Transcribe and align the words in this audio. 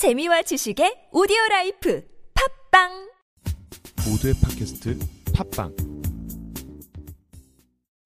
재미와 0.00 0.40
지식의 0.40 1.10
오디오 1.12 1.36
라이프 1.50 2.02
팟빵 2.70 3.10
모두의 4.08 4.32
팟캐스트 4.42 4.98
팟빵 5.34 5.76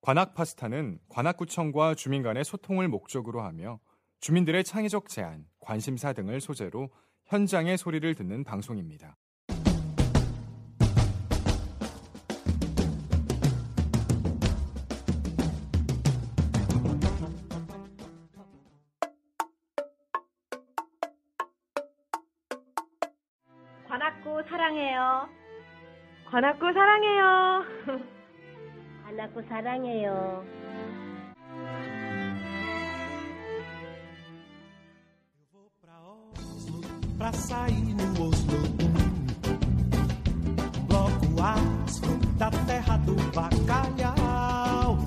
관악 0.01 0.35
파스타는 0.35 0.99
관악구청과 1.09 1.95
주민 1.95 2.25
간의 2.25 2.45
소통을 2.45 2.89
목적으로 2.89 3.43
하며 3.43 3.79
주민들의 4.19 4.65
창의적 4.65 5.09
제안, 5.09 5.47
관심사 5.61 6.13
등을 6.13 6.41
소재로 6.41 6.91
현장의 7.27 7.79
소리를 7.79 8.13
듣는 8.17 8.43
방송입니다. 8.43 9.17
관악구 26.35 26.73
사랑해요. 26.73 27.63
관악구 29.05 29.43
사랑해요. 29.49 30.45
pra 37.17 37.33
sair 37.33 37.95
no 37.95 38.27
Oslo 38.27 38.59
Bloco 40.89 41.41
aço 41.41 42.19
da 42.37 42.51
terra 42.67 42.97
do 43.07 43.15
bacalhau 43.31 44.99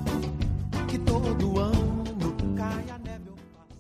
Que 0.88 0.98
todo 1.00 1.60
ano 1.60 2.30
cai 2.56 2.90
a 2.90 2.98
neve 3.00 3.30
ou 3.30 3.38
passa 3.52 3.76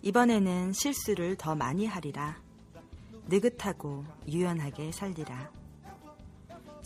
이번에는 0.00 0.72
실수를 0.72 1.36
더 1.36 1.54
많이 1.54 1.84
하리라. 1.86 2.40
느긋하고 3.28 4.04
유연하게 4.26 4.92
살리라. 4.92 5.55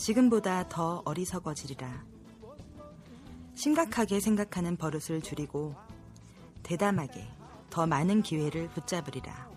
지금보다 0.01 0.67
더 0.67 1.03
어리석어지리라. 1.05 2.06
심각하게 3.55 4.19
생각하는 4.19 4.79
버릇을 4.79 5.20
줄이고 5.20 5.75
대담하게 6.62 7.29
더 7.69 7.87
많은 7.87 8.23
기회를 8.23 8.71
붙잡으리라. 8.71 9.51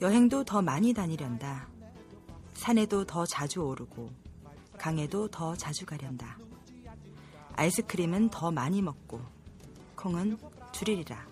여행도 0.00 0.42
더 0.42 0.60
많이 0.60 0.92
다니련다. 0.92 1.68
산에도 2.54 3.04
더 3.04 3.24
자주 3.24 3.60
오르고 3.60 4.10
강에도 4.78 5.28
더 5.28 5.54
자주 5.54 5.86
가련다. 5.86 6.36
아이스크림은 7.52 8.30
더 8.30 8.50
많이 8.50 8.82
먹고 8.82 9.20
콩은 9.94 10.38
줄이리라. 10.72 11.24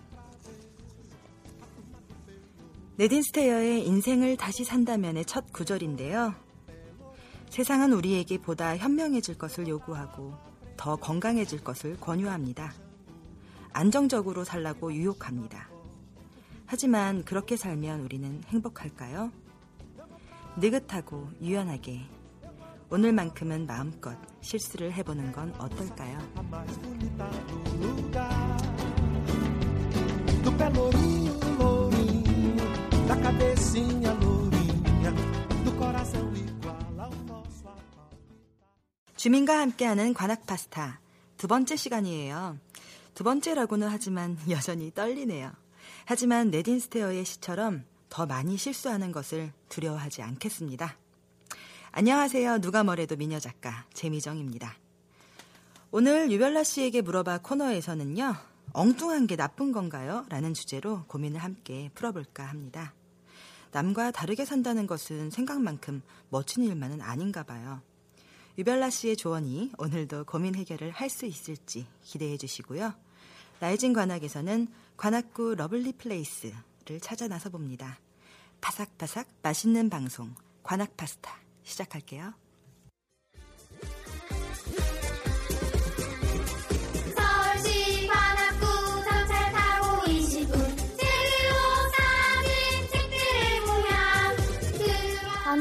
네딘스테이어의 2.95 3.85
인생을 3.85 4.37
다시 4.37 4.63
산다면의 4.63 5.25
첫 5.25 5.51
구절인데요. 5.51 6.42
세상은 7.53 7.93
우리에게 7.93 8.39
보다 8.39 8.75
현명해질 8.75 9.37
것을 9.37 9.67
요구하고 9.67 10.33
더 10.75 10.95
건강해질 10.95 11.63
것을 11.63 11.99
권유합니다. 11.99 12.73
안정적으로 13.73 14.43
살라고 14.43 14.91
유혹합니다. 14.91 15.69
하지만 16.65 17.23
그렇게 17.23 17.55
살면 17.55 17.99
우리는 17.99 18.41
행복할까요? 18.47 19.31
느긋하고 20.55 21.29
유연하게 21.43 22.01
오늘만큼은 22.89 23.67
마음껏 23.67 24.17
실수를 24.41 24.91
해보는 24.91 25.31
건 25.31 25.53
어떨까요? 25.59 26.17
주민과 39.23 39.57
함께하는 39.57 40.13
관악 40.13 40.45
파스타 40.45 40.99
두 41.37 41.47
번째 41.47 41.77
시간이에요. 41.77 42.59
두 43.13 43.23
번째라고는 43.23 43.87
하지만 43.87 44.37
여전히 44.51 44.91
떨리네요. 44.93 45.49
하지만 46.03 46.51
네딘 46.51 46.81
스테어의 46.81 47.23
시처럼 47.23 47.85
더 48.09 48.25
많이 48.25 48.57
실수하는 48.57 49.13
것을 49.13 49.53
두려워하지 49.69 50.23
않겠습니다. 50.23 50.97
안녕하세요. 51.93 52.59
누가 52.59 52.83
뭐래도 52.83 53.15
미녀 53.15 53.39
작가 53.39 53.85
재미정입니다. 53.93 54.75
오늘 55.91 56.29
유별나 56.29 56.65
씨에게 56.65 56.99
물어봐 56.99 57.43
코너에서는요. 57.43 58.35
엉뚱한 58.73 59.27
게 59.27 59.37
나쁜 59.37 59.71
건가요? 59.71 60.25
라는 60.27 60.53
주제로 60.53 61.05
고민을 61.07 61.39
함께 61.39 61.89
풀어볼까 61.95 62.43
합니다. 62.43 62.93
남과 63.71 64.11
다르게 64.11 64.43
산다는 64.43 64.85
것은 64.85 65.29
생각만큼 65.29 66.01
멋진 66.27 66.65
일만은 66.65 66.99
아닌가 66.99 67.43
봐요. 67.43 67.81
유별나 68.57 68.89
씨의 68.91 69.17
조언이 69.17 69.71
오늘도 69.79 70.25
고민 70.25 70.53
해결을 70.55 70.91
할 70.91 71.09
수 71.09 71.25
있을지 71.25 71.87
기대해 72.03 72.37
주시고요. 72.37 72.93
Rising 73.59 73.93
관악에서는 73.93 74.67
관악구 74.97 75.55
lovely 75.55 75.93
place를 75.93 76.99
찾아 77.01 77.27
나서 77.27 77.49
봅니다. 77.49 77.99
바삭바삭 78.61 79.27
맛있는 79.41 79.89
방송 79.89 80.35
관악 80.61 80.95
파스타 80.97 81.39
시작할게요. 81.63 82.33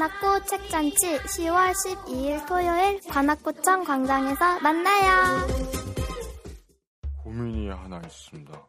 관악구 0.03 0.45
책잔치 0.47 1.17
10월 1.19 1.73
12일 1.73 2.49
토요일 2.49 3.01
관악구청 3.09 3.85
광장에서 3.85 4.59
만나요. 4.59 5.47
고민이 7.23 7.69
하나 7.69 8.01
있습니다. 8.05 8.67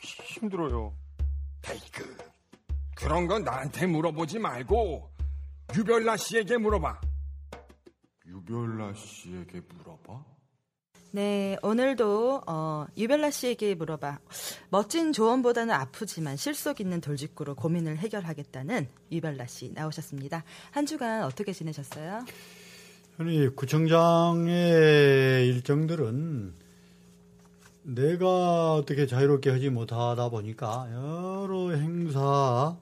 힘들어요. 0.00 0.94
에이그 1.68 2.16
그런 2.96 3.26
건 3.26 3.44
나한테 3.44 3.86
물어보지 3.86 4.38
말고 4.38 5.10
유별나 5.76 6.16
씨에게 6.16 6.56
물어봐. 6.56 6.98
유별나 8.24 8.94
씨에게 8.94 9.60
물어봐? 9.60 10.24
네, 11.10 11.56
오늘도 11.62 12.42
어, 12.46 12.86
유별나 12.96 13.30
씨에게 13.30 13.74
물어봐. 13.74 14.18
멋진 14.68 15.12
조언보다는 15.12 15.74
아프지만 15.74 16.36
실속 16.36 16.80
있는 16.80 17.00
돌직구로 17.00 17.54
고민을 17.54 17.96
해결하겠다는 17.96 18.86
유별나 19.10 19.46
씨 19.46 19.72
나오셨습니다. 19.72 20.44
한 20.70 20.84
주간 20.84 21.24
어떻게 21.24 21.52
지내셨어요? 21.52 22.26
아니 23.16 23.48
구청장의 23.56 24.52
일정들은 25.48 26.52
내가 27.84 28.74
어떻게 28.74 29.06
자유롭게 29.06 29.48
하지 29.48 29.70
못하다 29.70 30.28
보니까 30.28 30.88
여러 30.92 31.70
행사 31.70 32.76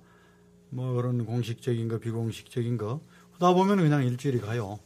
뭐 0.71 0.93
그런 0.95 1.25
공식적인 1.25 1.87
거 1.87 1.99
비공식적인 1.99 2.77
거 2.77 3.01
하다 3.35 3.55
보면 3.55 3.77
그냥 3.77 4.05
일주일이 4.05 4.41
가요. 4.41 4.81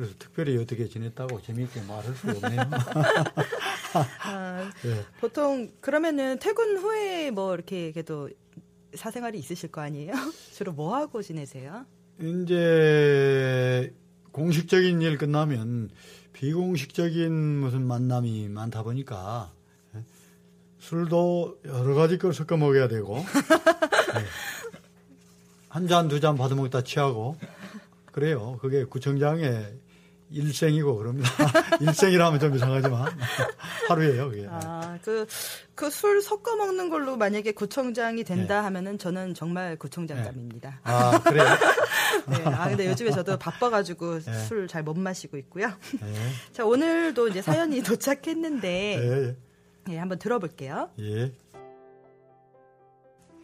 그래서 0.00 0.14
특별히 0.18 0.56
어떻게 0.56 0.88
지냈다고 0.88 1.42
재미있게 1.42 1.82
말할 1.82 2.14
수가 2.14 2.32
없네요. 2.32 2.62
아, 4.24 4.70
예. 4.86 5.04
보통 5.20 5.70
그러면은 5.82 6.38
퇴근 6.38 6.78
후에 6.78 7.30
뭐 7.30 7.52
이렇게 7.54 7.92
그래도 7.92 8.30
사생활이 8.94 9.38
있으실 9.38 9.70
거 9.70 9.82
아니에요? 9.82 10.14
주로 10.54 10.72
뭐 10.72 10.96
하고 10.96 11.20
지내세요? 11.20 11.84
이제 12.18 13.92
공식적인 14.32 15.02
일 15.02 15.18
끝나면 15.18 15.90
비공식적인 16.32 17.30
무슨 17.60 17.86
만남이 17.86 18.48
많다 18.48 18.82
보니까 18.82 19.52
예, 19.94 20.02
술도 20.78 21.58
여러 21.66 21.92
가지 21.94 22.16
걸 22.16 22.32
섞어 22.32 22.56
먹어야 22.56 22.88
되고 22.88 23.18
예. 23.18 24.24
한잔 25.68 26.08
두 26.08 26.20
잔 26.20 26.36
받아 26.38 26.54
먹다 26.54 26.82
취하고 26.82 27.36
그래요. 28.12 28.58
그게 28.60 28.84
구청장의 28.84 29.78
일생이고 30.30 30.96
그럽니다. 30.96 31.28
일생이라 31.80 32.30
면 32.30 32.40
좀 32.40 32.54
이상하지만 32.54 33.08
하루예요. 33.88 34.30
그게. 34.30 34.46
아, 34.48 34.98
그, 35.04 35.26
그 35.74 35.90
술 35.90 36.22
섞어 36.22 36.56
먹는 36.56 36.88
걸로 36.88 37.16
만약에 37.16 37.52
구청장이 37.52 38.22
된다 38.24 38.64
하면은 38.64 38.96
저는 38.98 39.34
정말 39.34 39.76
구청장감입니다. 39.76 40.80
아 40.84 41.20
그래요. 41.22 41.44
네. 42.28 42.44
아, 42.44 42.68
근데 42.68 42.86
요즘에 42.88 43.10
저도 43.10 43.38
바빠가지고 43.38 44.20
네. 44.20 44.32
술잘 44.44 44.82
못 44.84 44.96
마시고 44.98 45.36
있고요. 45.38 45.66
예. 46.02 46.52
자, 46.52 46.64
오늘도 46.64 47.28
이제 47.28 47.42
사연이 47.42 47.82
도착했는데, 47.82 49.36
예. 49.88 49.92
예, 49.92 49.98
한번 49.98 50.18
들어볼게요. 50.18 50.90
예. 51.00 51.32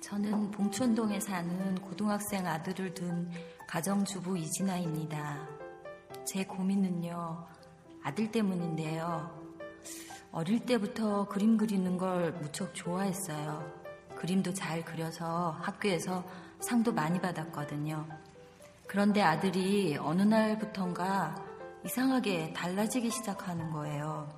저는 0.02 0.50
봉천동에 0.52 1.18
사는 1.18 1.74
고등학생 1.76 2.46
아들을 2.46 2.94
둔 2.94 3.30
가정주부 3.66 4.38
이진아입니다. 4.38 5.48
제 6.26 6.44
고민은요, 6.44 7.46
아들 8.02 8.32
때문인데요. 8.32 9.31
어릴 10.32 10.58
때부터 10.67 11.28
그림 11.28 11.56
그리는 11.56 11.96
걸 11.96 12.32
무척 12.32 12.75
좋아했어요. 12.75 13.64
그림도 14.17 14.52
잘 14.52 14.84
그려서 14.84 15.56
학교에서 15.62 16.25
상도 16.58 16.93
많이 16.93 17.20
받았거든요. 17.20 18.06
그런데 18.88 19.23
아들이 19.23 19.96
어느 19.99 20.23
날부턴가 20.23 21.37
이상하게 21.84 22.52
달라지기 22.52 23.11
시작하는 23.11 23.70
거예요. 23.70 24.29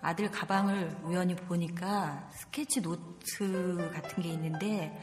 아들 0.00 0.30
가방을 0.30 1.00
우연히 1.04 1.36
보니까 1.36 2.30
스케치 2.32 2.80
노트 2.80 3.90
같은 3.92 4.22
게 4.22 4.30
있는데, 4.30 4.98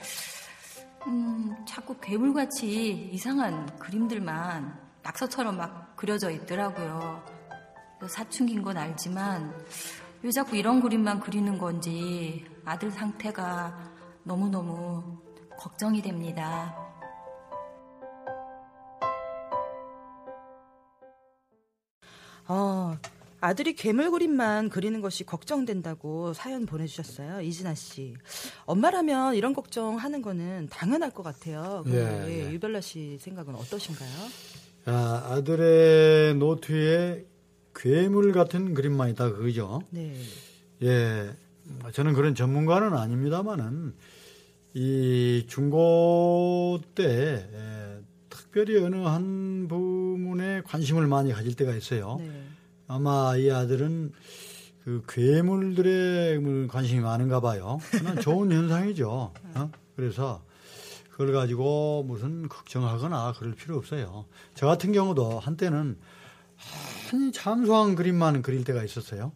음, 1.06 1.56
자꾸 1.68 1.96
괴물같이 2.00 3.12
이상한 3.12 3.68
그림들만 3.78 4.80
낙서처럼 5.04 5.58
막 5.58 5.87
그려져 5.98 6.30
있더라고요. 6.30 7.22
사춘기인 8.08 8.62
건 8.62 8.78
알지만, 8.78 9.54
왜 10.22 10.32
자꾸 10.32 10.56
이런 10.56 10.80
그림만 10.80 11.20
그리는 11.20 11.58
건지 11.58 12.46
아들 12.64 12.92
상태가 12.92 13.92
너무너무 14.24 15.20
걱정이 15.58 16.02
됩니다. 16.02 16.76
어, 22.48 22.98
아들이 23.42 23.74
괴물 23.74 24.12
그림만 24.12 24.70
그리는 24.70 25.02
것이 25.02 25.24
걱정된다고 25.24 26.34
사연 26.34 26.66
보내주셨어요. 26.66 27.42
이진아 27.42 27.76
씨. 27.76 28.16
엄마라면 28.66 29.36
이런 29.36 29.54
걱정하는 29.54 30.22
거는 30.22 30.68
당연할 30.70 31.12
것 31.12 31.24
같아요. 31.24 31.84
예, 31.88 31.92
근데 31.92 32.46
예. 32.46 32.52
유별나 32.52 32.82
씨 32.82 33.18
생각은 33.20 33.56
어떠신가요? 33.56 34.67
아, 34.90 35.34
아들의 35.34 36.36
노트에 36.36 37.26
괴물 37.76 38.32
같은 38.32 38.74
그림만 38.74 39.10
있다 39.10 39.32
그거죠. 39.32 39.82
네. 39.90 40.16
예, 40.82 41.30
저는 41.92 42.14
그런 42.14 42.36
전문가는 42.36 42.94
아닙니다만은 42.94 43.94
이 44.74 45.46
중고 45.48 46.80
때 46.96 47.50
예, 47.52 48.00
특별히 48.30 48.82
어느 48.82 48.96
한 48.96 49.68
부문에 49.68 50.62
관심을 50.62 51.06
많이 51.08 51.34
가질 51.34 51.56
때가 51.56 51.76
있어요. 51.76 52.18
네. 52.20 52.32
아마 52.88 53.36
이 53.36 53.52
아들은 53.52 54.14
그 54.86 55.04
괴물들에 55.10 56.38
뭐 56.38 56.68
관심이 56.68 57.02
많은가 57.02 57.42
봐요. 57.42 57.80
좋은 58.22 58.52
현상이죠. 58.54 59.34
어? 59.56 59.72
그래서 59.98 60.47
그걸 61.18 61.34
가지고 61.34 62.04
무슨 62.04 62.48
걱정하거나 62.48 63.34
그럴 63.40 63.56
필요 63.56 63.76
없어요. 63.76 64.26
저 64.54 64.68
같은 64.68 64.92
경우도 64.92 65.40
한때는 65.40 65.98
한 67.10 67.32
잠수함 67.32 67.96
그림만 67.96 68.44
그릴 68.44 68.64
때가 68.64 68.84
있었어요. 68.84 69.32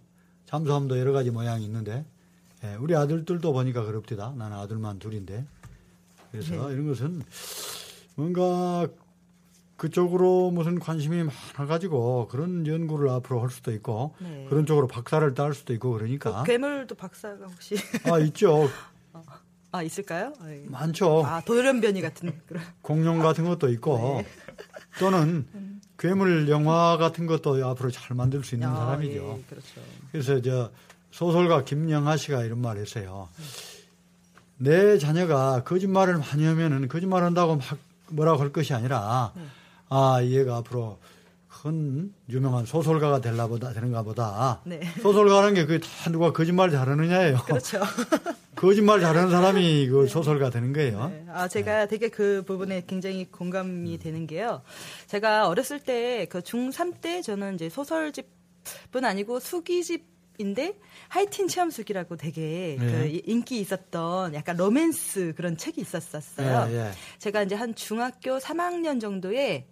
잠수함도 0.45 0.99
여러 0.99 1.11
가지 1.11 1.31
모양이 1.31 1.65
있는데 1.65 2.05
예, 2.63 2.75
우리 2.75 2.95
아들들도 2.95 3.51
보니까 3.51 3.83
그럽디다. 3.83 4.35
나는 4.37 4.57
아들만 4.57 4.99
둘인데 4.99 5.43
그래서 6.31 6.67
네. 6.67 6.73
이런 6.75 6.87
것은 6.87 7.23
뭔가 8.13 8.87
그쪽으로 9.75 10.51
무슨 10.51 10.77
관심이 10.77 11.23
많아가지고 11.23 12.27
그런 12.27 12.67
연구를 12.67 13.09
앞으로 13.09 13.41
할 13.41 13.49
수도 13.49 13.71
있고 13.71 14.13
네. 14.19 14.45
그런 14.49 14.67
쪽으로 14.67 14.85
박사를 14.85 15.33
딸 15.33 15.55
수도 15.55 15.73
있고 15.73 15.93
그러니까 15.93 16.43
그 16.43 16.51
괴물도 16.51 16.93
박사가 16.93 17.47
혹시 17.47 17.75
아 18.03 18.19
있죠 18.19 18.69
아 19.71 19.83
있을까요? 19.83 20.33
아, 20.41 20.49
예. 20.49 20.63
많죠 20.67 21.25
아 21.25 21.41
돌연변이 21.41 22.01
같은 22.01 22.39
그런. 22.45 22.63
공룡 22.81 23.19
같은 23.19 23.45
것도 23.45 23.69
있고 23.69 24.21
네. 24.21 24.27
또는 24.99 25.47
괴물 25.97 26.49
영화 26.49 26.97
같은 26.97 27.25
것도 27.25 27.65
앞으로 27.65 27.91
잘 27.91 28.15
만들 28.17 28.43
수 28.43 28.55
있는 28.55 28.67
아, 28.69 28.75
사람이죠. 28.75 29.37
예, 29.39 29.43
그렇죠. 29.47 29.81
그래서 30.11 30.41
저 30.41 30.71
소설가 31.11 31.63
김영하 31.63 32.17
씨가 32.17 32.43
이런 32.43 32.59
말을 32.59 32.81
했어요. 32.81 33.29
내 34.57 34.97
자녀가 34.97 35.63
거짓말을 35.63 36.17
많이 36.17 36.45
하면은 36.45 36.87
거짓말 36.87 37.23
한다고 37.23 37.55
막 37.55 37.77
뭐라고 38.09 38.41
할 38.41 38.51
것이 38.51 38.73
아니라 38.73 39.31
네. 39.35 39.43
아 39.89 40.19
얘가 40.23 40.57
앞으로 40.57 40.99
큰 41.47 42.11
유명한 42.29 42.65
소설가가 42.65 43.21
될라 43.21 43.47
보다 43.47 43.71
되는가 43.71 44.01
보다. 44.03 44.61
네. 44.63 44.81
소설가라는 45.01 45.53
게 45.53 45.65
그게 45.65 45.79
다 45.79 46.09
누가 46.09 46.33
거짓말 46.33 46.71
잘하느냐예요. 46.71 47.37
그렇죠. 47.45 47.79
거짓말 48.61 48.99
잘하는 49.01 49.31
사람이 49.31 49.87
그 49.87 50.07
소설가 50.07 50.49
되는 50.51 50.71
거예요. 50.71 51.09
네. 51.09 51.25
아, 51.29 51.47
제가 51.47 51.87
되게 51.87 52.09
그 52.09 52.43
부분에 52.45 52.83
굉장히 52.85 53.25
공감이 53.31 53.97
되는 53.97 54.27
게요. 54.27 54.61
제가 55.07 55.47
어렸을 55.47 55.79
때 55.79 56.27
그 56.29 56.39
중3 56.41 57.01
때 57.01 57.21
저는 57.23 57.55
이제 57.55 57.69
소설집은 57.69 59.03
아니고 59.03 59.39
수기집 59.39 60.05
인데 60.37 60.75
하이틴 61.09 61.47
체험수기라고 61.47 62.15
되게 62.17 62.77
네. 62.79 62.91
그 62.91 63.05
이- 63.07 63.21
인기 63.25 63.59
있었던 63.59 64.33
약간 64.33 64.55
로맨스 64.57 65.33
그런 65.35 65.57
책이 65.57 65.81
있었었어요. 65.81 66.67
예, 66.71 66.75
예. 66.87 66.91
제가 67.19 67.43
이제 67.43 67.53
한 67.55 67.75
중학교 67.75 68.37
3학년 68.39 68.99
정도에 69.01 69.67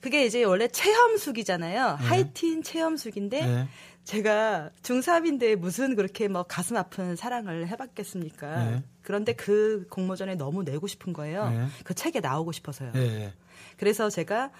그게 0.00 0.26
이제 0.26 0.44
원래 0.44 0.68
체험수기잖아요. 0.68 1.96
네. 2.00 2.06
하이틴 2.06 2.62
체험수기인데 2.62 3.46
네. 3.46 3.68
제가 4.04 4.70
중3인데 4.82 5.56
무슨 5.56 5.94
그렇게 5.94 6.28
뭐 6.28 6.42
가슴 6.42 6.76
아픈 6.76 7.14
사랑을 7.14 7.68
해봤겠습니까? 7.68 8.64
네. 8.64 8.82
그런데 9.02 9.32
그 9.32 9.86
공모전에 9.90 10.34
너무 10.34 10.64
내고 10.64 10.86
싶은 10.86 11.12
거예요. 11.12 11.48
네. 11.50 11.66
그 11.84 11.94
책에 11.94 12.20
나오고 12.20 12.52
싶어서요. 12.52 12.92
예. 12.96 13.32
그래서 13.76 14.10
제가 14.10 14.50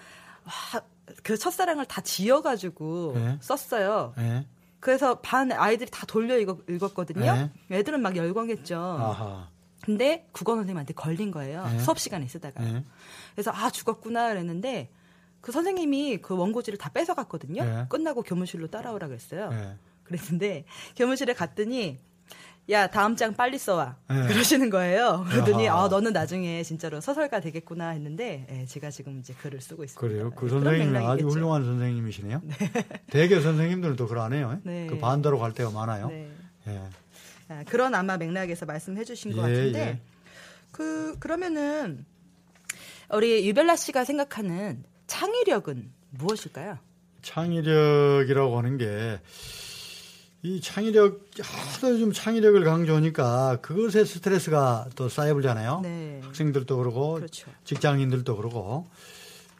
와, 0.45 0.81
그 1.23 1.37
첫사랑을 1.37 1.85
다 1.85 2.01
지어가지고 2.01 3.13
네. 3.15 3.37
썼어요. 3.41 4.13
예. 4.17 4.45
그래서 4.79 5.19
반 5.19 5.51
아이들이 5.51 5.89
다 5.89 6.05
돌려 6.05 6.37
읽었, 6.37 6.59
읽었거든요. 6.69 7.49
애들은 7.71 8.01
막 8.01 8.15
열광했죠. 8.15 8.75
네. 8.75 9.03
아하. 9.03 9.49
근데 9.81 10.27
국어 10.31 10.55
선생님한테 10.55 10.93
걸린 10.93 11.31
거예요. 11.31 11.65
네. 11.67 11.79
수업 11.79 11.99
시간에 11.99 12.27
쓰다가. 12.27 12.65
예. 12.65 12.83
그래서 13.33 13.51
아 13.53 13.69
죽었구나 13.69 14.29
그랬는데 14.29 14.89
그 15.43 15.51
선생님이 15.51 16.19
그 16.21 16.37
원고지를 16.37 16.79
다 16.79 16.89
뺏어갔거든요. 16.89 17.65
네. 17.65 17.85
끝나고 17.89 18.23
교무실로 18.23 18.67
따라오라 18.67 19.09
그랬어요. 19.09 19.49
예. 19.51 19.75
그랬는데 20.05 20.63
교무실에 20.95 21.33
갔더니 21.33 21.99
야 22.69 22.87
다음 22.87 23.17
장 23.17 23.33
빨리 23.33 23.57
써와 23.57 23.97
네. 24.09 24.27
그러시는 24.27 24.69
거예요. 24.69 25.25
그러더니. 25.29 25.67
아 25.67 25.89
너는 25.89 26.13
나중에 26.13 26.63
진짜로 26.63 27.01
서설가 27.01 27.41
되겠구나 27.41 27.89
했는데 27.89 28.47
예, 28.49 28.65
제가 28.65 28.89
지금 28.89 29.19
이제 29.19 29.33
글을 29.33 29.59
쓰고 29.59 29.83
있습니다. 29.83 29.99
그래요. 29.99 30.29
그 30.29 30.47
그런 30.47 30.63
선생님은 30.63 31.05
아주. 31.05 31.27
훌륭한 31.27 31.65
선생님이시네요. 31.65 32.41
대개 33.11 33.41
선생님들은 33.41 33.97
또 33.97 34.07
그러네요. 34.07 34.61
네. 34.63 34.87
그 34.87 34.97
반대로 34.97 35.39
갈 35.39 35.53
때가 35.53 35.71
많아요. 35.71 36.07
네. 36.07 36.31
예. 36.67 36.81
아, 37.49 37.65
그런 37.67 37.93
아마 37.95 38.15
맥락에서 38.15 38.65
말씀해 38.65 39.03
주신 39.03 39.35
것 39.35 39.39
예, 39.49 39.55
같은데 39.55 39.79
예. 39.79 39.99
그 40.71 41.17
그러면은 41.19 42.05
우리 43.11 43.45
유벨라 43.45 43.75
씨가 43.75 44.05
생각하는 44.05 44.85
창의력은 45.17 45.91
무엇일까요? 46.09 46.79
창의력이라고 47.21 48.57
하는 48.57 48.77
게, 48.77 49.19
이 50.41 50.59
창의력, 50.59 51.21
하도 51.39 51.91
요즘 51.91 52.11
창의력을 52.11 52.63
강조하니까 52.63 53.59
그것에 53.61 54.05
스트레스가 54.05 54.87
또 54.95 55.09
쌓여버잖아요. 55.09 55.81
네. 55.83 56.19
학생들도 56.23 56.77
그러고, 56.77 57.13
그렇죠. 57.13 57.51
직장인들도 57.63 58.35
그러고. 58.35 58.89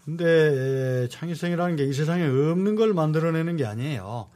근데 0.06 1.08
창의성이라는 1.10 1.76
게 1.76 1.84
이 1.86 1.94
세상에 1.94 2.26
없는 2.26 2.76
걸 2.76 2.96
만들어내는 2.96 3.56
게 3.56 3.66
아니에요. 3.66 4.30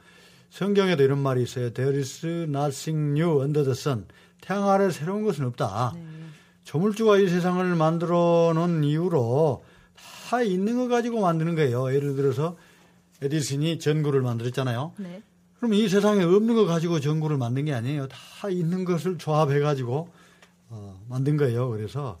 성경에도 0.50 1.02
이런 1.02 1.18
말이 1.18 1.42
있어요. 1.42 1.72
There 1.72 1.98
is 1.98 2.24
nothing 2.24 3.18
new 3.20 3.40
under 3.40 3.64
the 3.64 3.72
sun. 3.72 4.06
태양 4.40 4.68
아래 4.70 4.88
새로운 4.90 5.24
것은 5.24 5.44
없다. 5.46 5.94
네. 5.96 6.06
조물주가 6.62 7.18
이 7.18 7.28
세상을 7.28 7.74
만들어 7.74 8.52
놓은 8.54 8.84
이후로 8.84 9.64
다 10.28 10.42
있는 10.42 10.76
거 10.76 10.88
가지고 10.88 11.22
만드는 11.22 11.54
거예요. 11.54 11.94
예를 11.94 12.14
들어서 12.14 12.58
에디슨이 13.22 13.78
전구를 13.78 14.20
만들었잖아요. 14.20 14.92
네. 14.98 15.22
그럼 15.56 15.72
이 15.72 15.88
세상에 15.88 16.22
없는 16.22 16.54
거 16.54 16.66
가지고 16.66 17.00
전구를 17.00 17.38
만든 17.38 17.64
게 17.64 17.72
아니에요. 17.72 18.08
다 18.08 18.50
있는 18.50 18.84
것을 18.84 19.16
조합해 19.16 19.58
가지고 19.60 20.10
어, 20.68 21.00
만든 21.08 21.38
거예요. 21.38 21.70
그래서 21.70 22.20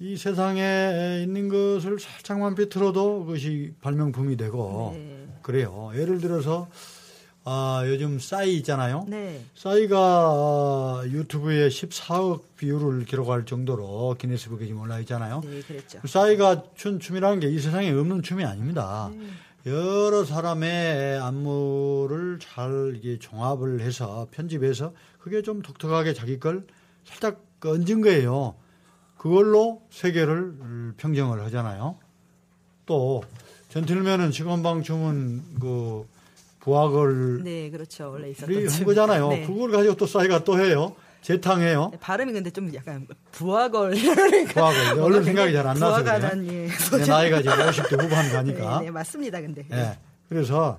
이 0.00 0.16
세상에 0.16 1.20
있는 1.22 1.48
것을 1.48 2.00
살짝만 2.00 2.56
비틀어도 2.56 3.24
그것이 3.24 3.72
발명품이 3.82 4.36
되고 4.36 4.90
네. 4.96 5.28
그래요. 5.42 5.92
예를 5.94 6.20
들어서 6.20 6.68
아, 7.44 7.82
요즘 7.86 8.18
싸이 8.18 8.56
있잖아요. 8.58 9.06
네. 9.08 9.42
싸이가 9.54 10.30
어, 10.30 11.02
유튜브에 11.06 11.68
14억 11.68 12.42
view를 12.56 13.04
기록할 13.06 13.46
정도로 13.46 14.16
기네스북에 14.18 14.66
지금 14.66 14.82
올라 14.82 14.98
있잖아요. 15.00 15.40
네, 15.44 15.62
그랬죠. 15.62 16.00
싸이가 16.06 16.64
춘 16.76 17.00
춤이라는 17.00 17.40
게 17.40 17.48
이 17.50 17.58
세상에 17.58 17.90
없는 17.90 18.22
춤이 18.22 18.44
아닙니다. 18.44 19.10
네. 19.14 19.26
여러 19.72 20.24
사람의 20.24 21.18
안무를 21.18 22.38
잘 22.40 22.94
이게 22.96 23.18
종합을 23.18 23.80
해서 23.80 24.26
편집해서 24.30 24.92
그게 25.18 25.42
좀 25.42 25.60
독특하게 25.62 26.14
자기 26.14 26.38
걸 26.38 26.66
살짝 27.04 27.42
얹은 27.64 28.02
거예요. 28.02 28.54
그걸로 29.18 29.82
세계를 29.90 30.94
평정을 30.96 31.42
하잖아요. 31.44 31.96
또 32.86 33.22
젠틀맨은 33.68 34.32
시건방 34.32 34.82
춤은 34.82 35.58
그 35.60 36.06
부학을 36.60 37.42
네, 37.44 37.70
그렇죠. 37.70 38.10
원래 38.10 38.30
있었던 38.30 38.54
한 38.54 38.68
춤. 38.68 38.84
거잖아요. 38.86 39.28
네. 39.28 39.46
그걸 39.46 39.70
가지고 39.70 39.96
또 39.96 40.06
싸이가 40.06 40.44
또 40.44 40.58
해요. 40.58 40.94
재탕해요. 41.22 41.90
네, 41.92 41.98
발음이 42.00 42.32
근데 42.32 42.50
좀 42.50 42.72
약간 42.74 43.06
부하걸 43.32 43.92
부하걸. 44.54 45.00
얼른 45.00 45.24
생각이 45.24 45.52
잘 45.52 45.66
안 45.66 45.78
나서 45.78 46.02
그래요. 46.02 46.18
난, 46.18 46.46
예. 46.46 46.68
나이가 47.06 47.42
지금 47.42 47.56
50대 47.58 48.02
후반 48.02 48.30
가니까. 48.32 48.78
네, 48.78 48.86
네, 48.86 48.90
맞습니다. 48.90 49.40
근데 49.40 49.64
예. 49.72 49.98
그래서 50.28 50.78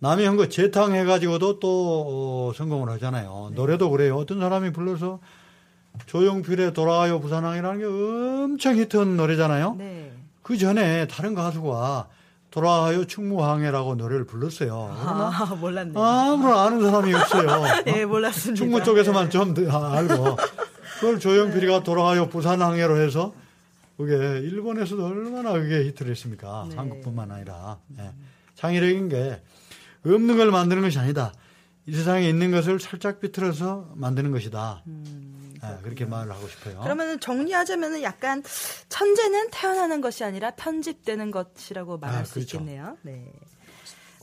남이 0.00 0.24
한 0.24 0.36
거 0.36 0.48
재탕해 0.48 1.04
가지고도 1.04 1.58
또 1.60 2.48
어, 2.50 2.52
성공을 2.56 2.88
하잖아요. 2.94 3.50
노래도 3.54 3.90
그래요. 3.90 4.16
어떤 4.16 4.40
사람이 4.40 4.72
불러서 4.72 5.20
조용필의 6.06 6.72
돌아와요 6.74 7.20
부산항이라는 7.20 7.78
게 7.78 7.84
엄청 7.84 8.76
히트한 8.76 9.16
노래잖아요. 9.16 9.74
네. 9.78 10.12
그 10.42 10.56
전에 10.56 11.06
다른 11.08 11.34
가수가 11.34 12.08
돌아와요 12.50 13.04
충무항해라고 13.06 13.94
노래를 13.96 14.24
불렀어요. 14.24 14.96
아, 14.98 15.54
몰랐네. 15.60 15.92
아무런 15.94 16.58
아는 16.58 16.90
사람이 16.90 17.14
없어요. 17.14 17.64
예, 17.94 18.04
몰랐습니다. 18.04 18.56
충무 18.56 18.82
쪽에서만 18.82 19.30
좀더 19.30 19.70
알고 19.70 20.36
그걸 21.00 21.20
조용필이가 21.20 21.82
돌아와요 21.82 22.28
부산항해로 22.28 22.98
해서 23.00 23.32
그게 23.96 24.14
일본에서도 24.14 25.04
얼마나 25.04 25.52
그게 25.52 25.84
히트를 25.84 26.10
했습니까? 26.12 26.66
네. 26.70 26.76
한국뿐만 26.76 27.30
아니라 27.30 27.78
예. 27.98 28.12
창의력인 28.54 29.08
게 29.08 29.40
없는 30.06 30.36
걸 30.36 30.50
만드는 30.50 30.82
것이 30.82 30.98
아니다. 30.98 31.32
이 31.88 31.94
세상에 31.94 32.28
있는 32.28 32.50
것을 32.50 32.78
살짝 32.78 33.18
비틀어서 33.18 33.92
만드는 33.94 34.30
것이다. 34.30 34.84
예, 35.64 35.82
그렇게 35.82 36.04
말을 36.04 36.30
하고 36.30 36.46
싶어요. 36.46 36.80
그러면 36.82 37.18
정리하자면은 37.18 38.02
약간 38.02 38.42
천재는 38.90 39.48
태어나는 39.50 40.02
것이 40.02 40.22
아니라 40.22 40.50
편집되는 40.50 41.30
것이라고 41.30 41.96
말할 41.96 42.20
아, 42.20 42.24
수 42.24 42.34
그렇죠. 42.34 42.58
있겠네요. 42.58 42.98
네. 43.02 43.32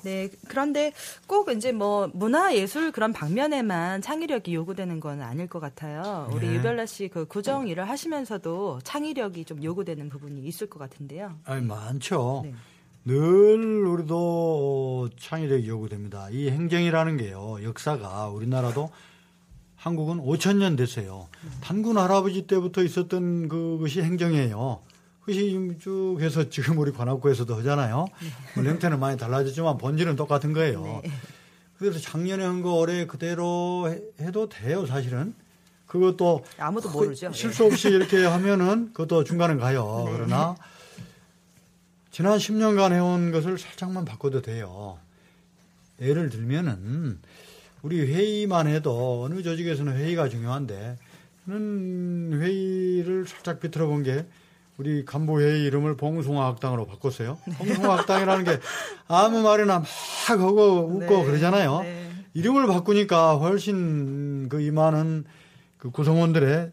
네, 0.03 0.29
그런데 0.48 0.93
꼭 1.25 1.50
이제 1.50 1.72
뭐 1.72 2.07
문화 2.13 2.53
예술 2.55 2.91
그런 2.91 3.12
방면에만 3.12 4.03
창의력이 4.03 4.53
요구되는 4.53 5.00
건 5.00 5.24
아닐 5.24 5.48
것 5.48 5.60
같아요. 5.60 6.29
우리 6.31 6.48
네. 6.48 6.55
유별나 6.57 6.86
씨 6.86 7.07
그 7.07 7.25
구정 7.25 7.67
일을 7.67 7.89
하시면서도 7.89 8.81
창의력이 8.84 9.45
좀 9.45 9.63
요구되는 9.63 10.07
부분이 10.10 10.41
있을 10.41 10.67
것 10.69 10.77
같은데요. 10.77 11.39
아니, 11.45 11.65
많죠. 11.65 12.41
네. 12.45 12.53
늘 13.05 13.85
우리도 13.85 15.09
창의력이 15.19 15.67
요구됩니다. 15.67 16.27
이 16.31 16.50
행정이라는 16.50 17.17
게요, 17.17 17.57
역사가 17.63 18.29
우리나라도 18.29 18.89
한국은 19.75 20.17
5천 20.17 20.57
년 20.57 20.75
됐어요. 20.75 21.27
단군 21.62 21.97
할아버지 22.00 22.47
때부터 22.47 22.83
있었던 22.83 23.47
그것이 23.47 24.01
행정이에요. 24.01 24.79
그것이 25.21 25.77
쭉 25.79 26.17
해서 26.19 26.50
지금 26.50 26.79
우리 26.79 26.91
관악구에서도 26.91 27.53
하잖아요. 27.57 28.07
뭐 28.55 28.63
형태는 28.63 29.00
많이 29.00 29.17
달라졌지만 29.17 29.77
본질은 29.77 30.15
똑같은 30.15 30.53
거예요. 30.53 31.01
그래서 31.77 32.00
작년에 32.00 32.43
한 32.43 32.63
거 32.63 32.74
올해 32.75 33.05
그대로 33.05 33.88
해- 33.88 34.01
해도 34.25 34.50
돼요, 34.50 34.85
사실은. 34.88 35.35
그것도 35.85 36.43
아무도 36.57 36.89
그 36.89 36.97
모르죠. 36.97 37.31
실수 37.31 37.65
없이 37.65 37.89
이렇게 37.89 38.24
하면은 38.25 38.91
그것도 38.93 39.24
중간은 39.24 39.59
가요. 39.59 40.03
네. 40.07 40.13
그러나 40.13 40.55
지난 42.15 42.38
10년간 42.38 42.93
해온 42.93 43.34
것을 43.34 43.57
살짝만 43.57 44.05
바꿔도 44.05 44.41
돼요. 44.41 44.98
예를 46.00 46.29
들면은 46.29 47.19
우리 47.81 48.00
회의만 48.10 48.67
해도 48.67 49.24
어느 49.25 49.43
조직에서는 49.43 49.98
회의가 49.98 50.29
중요한데 50.29 50.98
저는 51.45 52.39
회의를 52.41 53.27
살짝 53.27 53.60
비틀어 53.60 53.88
본 53.88 54.03
게 54.03 54.25
우리 54.77 55.03
간부 55.03 55.41
회의 55.41 55.65
이름을 55.65 55.98
봉숭아학당으로 55.98 56.86
바꿨어요. 56.86 57.38
봉숭아학당이라는 57.57 58.45
게 58.45 58.60
아무 59.10 59.41
말이나 59.41 59.79
막 59.79 59.88
하고 60.29 60.88
웃고 60.88 61.17
네. 61.17 61.25
그러잖아요. 61.25 61.81
네. 61.81 62.12
이름을 62.34 62.67
바꾸니까 62.67 63.36
훨씬 63.39 64.48
그 64.48 64.62
임하는 64.62 65.25
그 65.77 65.91
구성원들의 65.91 66.72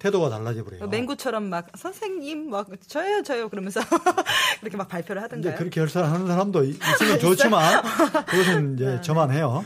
태도가 0.00 0.30
달라져 0.30 0.64
버려요. 0.64 0.88
맹구처럼 0.88 1.44
막 1.44 1.68
선생님 1.76 2.50
막 2.50 2.66
저요 2.88 3.22
저요 3.22 3.48
그러면서 3.48 3.80
그렇게 4.60 4.76
막 4.76 4.88
발표를 4.88 5.20
이제 5.20 5.24
하던가요? 5.24 5.54
그렇게 5.56 5.78
할 5.80 5.88
사람 5.88 6.12
하는 6.14 6.26
사람도 6.26 6.64
있- 6.64 6.80
있으면 6.82 7.18
좋지만 7.20 7.82
그것은 8.26 8.74
이제 8.74 9.00
저만 9.02 9.30
해요. 9.30 9.62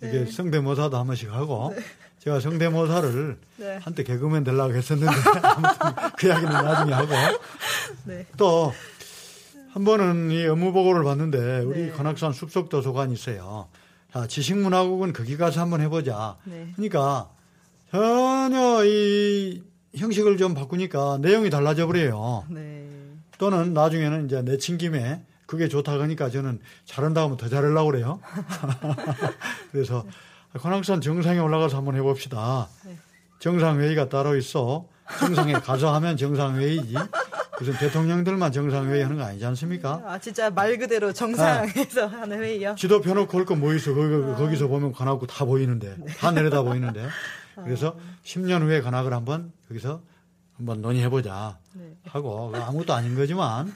네. 0.00 0.08
이게 0.08 0.30
성대모사도 0.30 0.96
한 0.98 1.06
번씩 1.06 1.32
하고 1.32 1.74
제가 2.18 2.40
성대모사를 2.40 3.38
네. 3.56 3.78
한때 3.82 4.02
개그맨 4.02 4.44
되려고 4.44 4.74
했었는데 4.74 5.12
아무튼 5.42 6.10
그 6.18 6.26
이야기는 6.26 6.52
나중에 6.52 6.92
하고 6.92 7.12
네. 8.04 8.26
또한 8.36 8.74
번은 9.84 10.30
이 10.32 10.44
업무 10.46 10.72
보고를 10.72 11.04
봤는데 11.04 11.60
우리 11.60 11.82
네. 11.86 11.90
관악산 11.92 12.32
숲속 12.32 12.68
도서관이 12.68 13.14
있어요. 13.14 13.68
자, 14.12 14.26
지식문화국은 14.26 15.12
거기 15.12 15.36
가서 15.36 15.60
한번 15.60 15.80
해보자. 15.82 16.36
네. 16.44 16.72
그러니까 16.74 17.28
전혀 17.90 18.84
이 18.84 19.62
형식을 19.96 20.36
좀 20.36 20.54
바꾸니까 20.54 21.18
내용이 21.20 21.50
달라져 21.50 21.86
버려요. 21.86 22.44
네. 22.50 22.86
또는 23.38 23.72
나중에는 23.72 24.26
이제 24.26 24.42
내친 24.42 24.76
김에 24.76 25.22
그게 25.46 25.68
좋다 25.68 25.92
그러니까 25.92 26.28
저는 26.28 26.60
잘한다 26.84 27.22
하면 27.22 27.36
더 27.36 27.48
잘하려고 27.48 27.90
그래요. 27.90 28.20
그래서 29.72 30.04
관악산 30.54 31.00
정상에 31.00 31.38
올라가서 31.38 31.78
한번 31.78 31.96
해봅시다. 31.96 32.68
네. 32.84 32.96
정상회의가 33.38 34.08
따로 34.08 34.36
있어. 34.36 34.86
정상에 35.18 35.54
가서 35.54 35.94
하면 35.94 36.16
정상회의지. 36.16 36.94
무슨 37.58 37.72
대통령들만 37.78 38.52
정상회의 38.52 39.02
하는 39.02 39.16
거 39.16 39.24
아니지 39.24 39.44
않습니까? 39.46 40.02
아 40.04 40.18
진짜 40.18 40.50
말 40.50 40.76
그대로 40.78 41.12
정상에서 41.12 42.06
하는 42.06 42.40
회의요. 42.42 42.74
지도 42.76 43.00
펴놓고 43.00 43.36
할거뭐 43.36 43.74
있어. 43.74 43.94
거기, 43.94 44.14
거기서 44.36 44.68
보면 44.68 44.92
관악구 44.92 45.26
다 45.26 45.44
보이는데. 45.44 45.96
다 46.18 46.30
내려다 46.30 46.62
보이는데. 46.62 47.06
그래서 47.64 47.96
10년 48.24 48.62
후에 48.62 48.80
관악을 48.80 49.12
한번 49.12 49.52
거기서 49.68 50.02
한번 50.56 50.80
논의해보자. 50.82 51.58
네. 51.74 51.96
하고 52.04 52.52
아무것도 52.54 52.92
아닌 52.92 53.14
거지만 53.14 53.74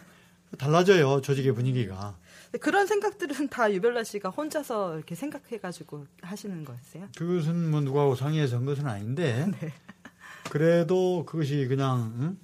달라져요. 0.58 1.20
조직의 1.20 1.52
분위기가. 1.54 2.16
그런 2.60 2.86
생각들은 2.86 3.48
다 3.48 3.72
유별나 3.72 4.04
씨가 4.04 4.28
혼자서 4.30 4.96
이렇게 4.96 5.14
생각해가지고 5.14 6.06
하시는 6.20 6.64
거였어요? 6.64 7.08
그것은 7.16 7.70
뭐 7.70 7.80
누구하고 7.80 8.14
상의해서 8.14 8.56
한 8.56 8.66
것은 8.66 8.86
아닌데 8.86 9.46
네. 9.60 9.72
그래도 10.50 11.24
그것이 11.24 11.66
그냥 11.68 12.12
응? 12.18 12.38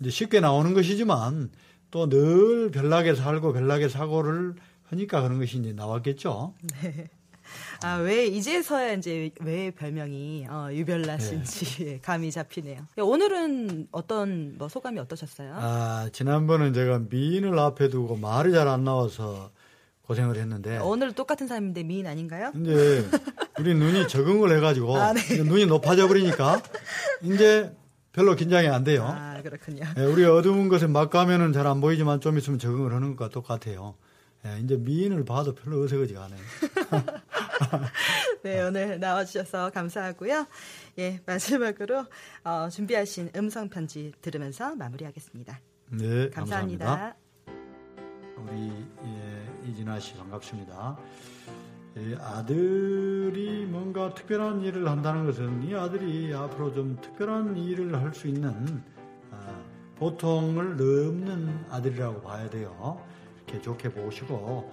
이제 0.00 0.10
쉽게 0.10 0.40
나오는 0.40 0.74
것이지만 0.74 1.50
또 1.92 2.08
늘 2.08 2.70
별나게 2.72 3.14
살고 3.14 3.52
별나게 3.52 3.88
사고를 3.88 4.54
하니까 4.90 5.22
그런 5.22 5.38
것이 5.38 5.58
이제 5.58 5.72
나왔겠죠. 5.72 6.54
네. 6.82 7.08
아, 7.82 7.96
왜 7.96 8.26
이제서야 8.26 8.94
이제 8.94 9.30
왜 9.42 9.70
별명이 9.70 10.46
어, 10.48 10.66
네. 10.70 10.76
유별나 10.76 11.18
씨인지 11.20 12.00
감이 12.02 12.30
잡히네요. 12.30 12.86
오늘은 12.98 13.88
어떤 13.92 14.56
뭐 14.58 14.68
소감이 14.68 14.98
어떠셨어요? 15.00 15.54
아 15.56 16.08
지난번은 16.12 16.72
제가 16.72 17.02
미인을 17.10 17.58
앞에 17.58 17.88
두고 17.88 18.16
말이 18.16 18.52
잘 18.52 18.66
안 18.66 18.82
나와서 18.84 19.50
고생을 20.02 20.36
했는데 20.36 20.78
오늘 20.78 21.12
똑같은 21.12 21.46
사람인데 21.46 21.82
미인 21.84 22.06
아닌가요? 22.06 22.52
이제 22.60 23.04
우리 23.60 23.74
눈이 23.74 24.06
적응을 24.08 24.56
해가지고 24.56 24.96
아, 24.96 25.12
네. 25.12 25.42
눈이 25.42 25.66
높아져 25.66 26.08
버리니까 26.08 26.60
이제 27.22 27.72
별로 28.12 28.34
긴장이 28.34 28.66
안 28.68 28.82
돼요. 28.82 29.04
아 29.06 29.40
그렇군요. 29.42 29.84
예, 29.98 30.02
우리 30.04 30.24
어두운 30.24 30.68
것에 30.68 30.86
막 30.86 31.10
가면은 31.10 31.52
잘 31.52 31.66
안 31.66 31.80
보이지만 31.80 32.20
좀 32.20 32.38
있으면 32.38 32.58
적응을 32.58 32.92
하는 32.94 33.14
것과 33.14 33.30
똑같아요. 33.30 33.94
예, 34.46 34.60
이제 34.60 34.76
미인을 34.76 35.24
봐도 35.24 35.54
별로 35.54 35.82
어색하지가 35.82 36.24
않아요. 36.24 36.40
네, 38.42 38.62
오늘 38.62 39.00
나와주셔서 39.00 39.70
감사하고요. 39.70 40.46
예, 40.98 41.20
마지막으로 41.26 42.04
어, 42.44 42.68
준비하신 42.68 43.30
음성 43.36 43.68
편지 43.68 44.12
들으면서 44.20 44.74
마무리하겠습니다. 44.76 45.60
네, 45.90 46.30
감사합니다. 46.30 46.86
감사합니다. 46.86 47.16
우리 48.38 48.86
예, 49.04 49.68
이진아 49.68 49.98
씨 49.98 50.14
반갑습니다. 50.14 50.96
이 51.96 52.14
아들이 52.20 53.64
뭔가 53.64 54.12
특별한 54.14 54.60
일을 54.60 54.86
한다는 54.86 55.24
것은 55.24 55.62
이 55.62 55.74
아들이 55.74 56.32
앞으로 56.34 56.74
좀 56.74 57.00
특별한 57.00 57.56
일을 57.56 57.98
할 57.98 58.12
수 58.12 58.28
있는 58.28 58.82
아, 59.32 59.64
보통을 59.96 60.76
넘는 60.76 61.64
아들이라고 61.70 62.20
봐야 62.20 62.50
돼요. 62.50 63.02
좋게 63.62 63.90
보시고 63.90 64.72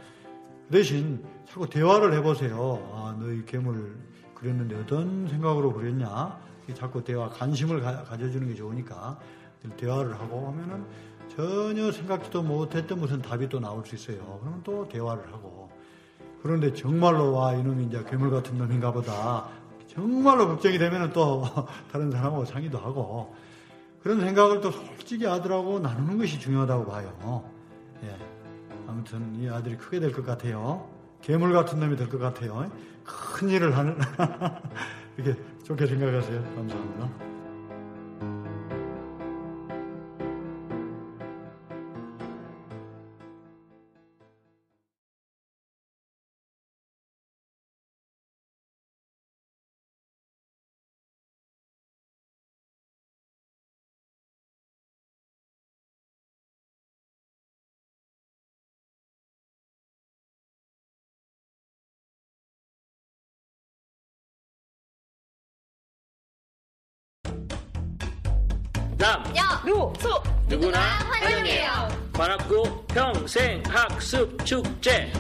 그 0.68 0.78
대신 0.78 1.24
자꾸 1.48 1.70
대화를 1.70 2.14
해보세요. 2.14 2.92
아, 2.94 3.16
너희 3.20 3.46
괴물 3.46 3.96
그렸는데 4.36 4.76
어떤 4.76 5.28
생각으로 5.28 5.74
그렸냐? 5.74 6.40
자꾸 6.74 7.04
대화 7.04 7.30
관심을 7.30 7.82
가, 7.82 8.04
가져주는 8.04 8.48
게 8.48 8.56
좋으니까 8.56 9.20
대화를 9.78 10.14
하고 10.20 10.48
하면은 10.48 10.86
전혀 11.36 11.92
생각지도 11.92 12.44
못했던 12.44 13.00
무슨 13.00 13.22
답이 13.22 13.50
또 13.50 13.60
나올 13.60 13.86
수 13.86 13.96
있어요. 13.96 14.40
그러면 14.42 14.62
또 14.64 14.88
대화를 14.88 15.32
하고 15.32 15.70
그런데 16.42 16.74
정말로 16.74 17.34
와 17.34 17.54
이놈이 17.54 17.86
이제 17.86 18.04
괴물 18.10 18.30
같은 18.30 18.58
놈인가 18.58 18.92
보다 18.92 19.48
정말로 19.88 20.48
걱정이 20.48 20.78
되면은 20.78 21.14
또 21.14 21.44
다른 21.92 22.12
사람하고 22.12 22.46
상의도 22.46 22.78
하고 22.78 23.34
그런 24.02 24.20
생각을 24.20 24.60
또 24.60 24.72
솔직히 24.72 25.26
아들하고 25.28 25.80
나누는 25.80 26.18
것이 26.18 26.40
중요하다고 26.40 26.86
봐요. 26.86 27.50
예. 28.04 28.33
아무튼 29.04 29.36
이 29.36 29.50
아들이 29.50 29.76
크게 29.76 30.00
될 30.00 30.14
것 30.14 30.26
같아요. 30.26 30.90
괴물 31.22 31.52
같은 31.52 31.80
놈이 31.80 31.98
될 31.98 32.08
것 32.10 32.20
같아요. 32.20 32.72
큰 33.04 33.50
일을 33.50 33.76
하는 33.78 33.98
이렇게 35.18 35.38
좋게 35.66 35.88
생각하세요. 35.88 36.42
감사합니다. 36.56 37.33
남, 69.04 69.22
여, 69.36 69.44
루, 69.66 69.92
소, 70.00 70.24
누구나 70.48 70.80
환영해요. 70.80 71.90
관악구 72.14 72.86
평생 72.88 73.62
학습 73.68 74.46
축제. 74.46 75.12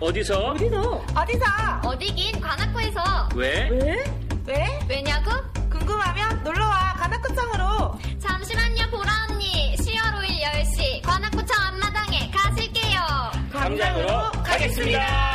어디서? 0.00 0.50
어디서? 0.52 1.04
어디서? 1.16 1.44
어디긴 1.84 2.40
관악구에서. 2.40 3.28
왜? 3.34 3.68
왜? 3.72 4.04
왜? 4.46 4.78
왜냐고? 4.88 5.32
궁금하면 5.68 6.44
놀러와 6.44 6.94
관악구청으로. 6.94 7.98
잠시만요 8.20 8.88
보라 8.92 9.26
언니. 9.28 9.74
10월 9.78 10.20
5일 10.20 10.42
10시 10.44 11.02
관악구청 11.02 11.56
앞마당에 11.60 12.30
가실게요. 12.30 13.00
광장으로 13.52 14.30
가겠습니다. 14.44 15.31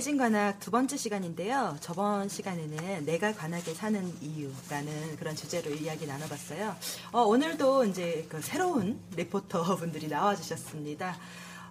네, 0.00 0.02
Rising 0.02 0.16
관악 0.16 0.58
두 0.60 0.70
번째 0.70 0.96
시간인데요. 0.96 1.76
저번 1.80 2.26
시간에는 2.30 3.04
내가 3.04 3.34
관악에 3.34 3.74
사는 3.74 4.02
이유라는 4.22 5.16
그런 5.16 5.36
주제로 5.36 5.70
이야기 5.70 6.06
나눠봤어요. 6.06 6.74
어, 7.12 7.20
오늘도 7.20 7.84
이제 7.84 8.26
그 8.30 8.40
새로운 8.40 8.98
리포터 9.14 9.76
분들이 9.76 10.08
나와주셨습니다. 10.08 11.18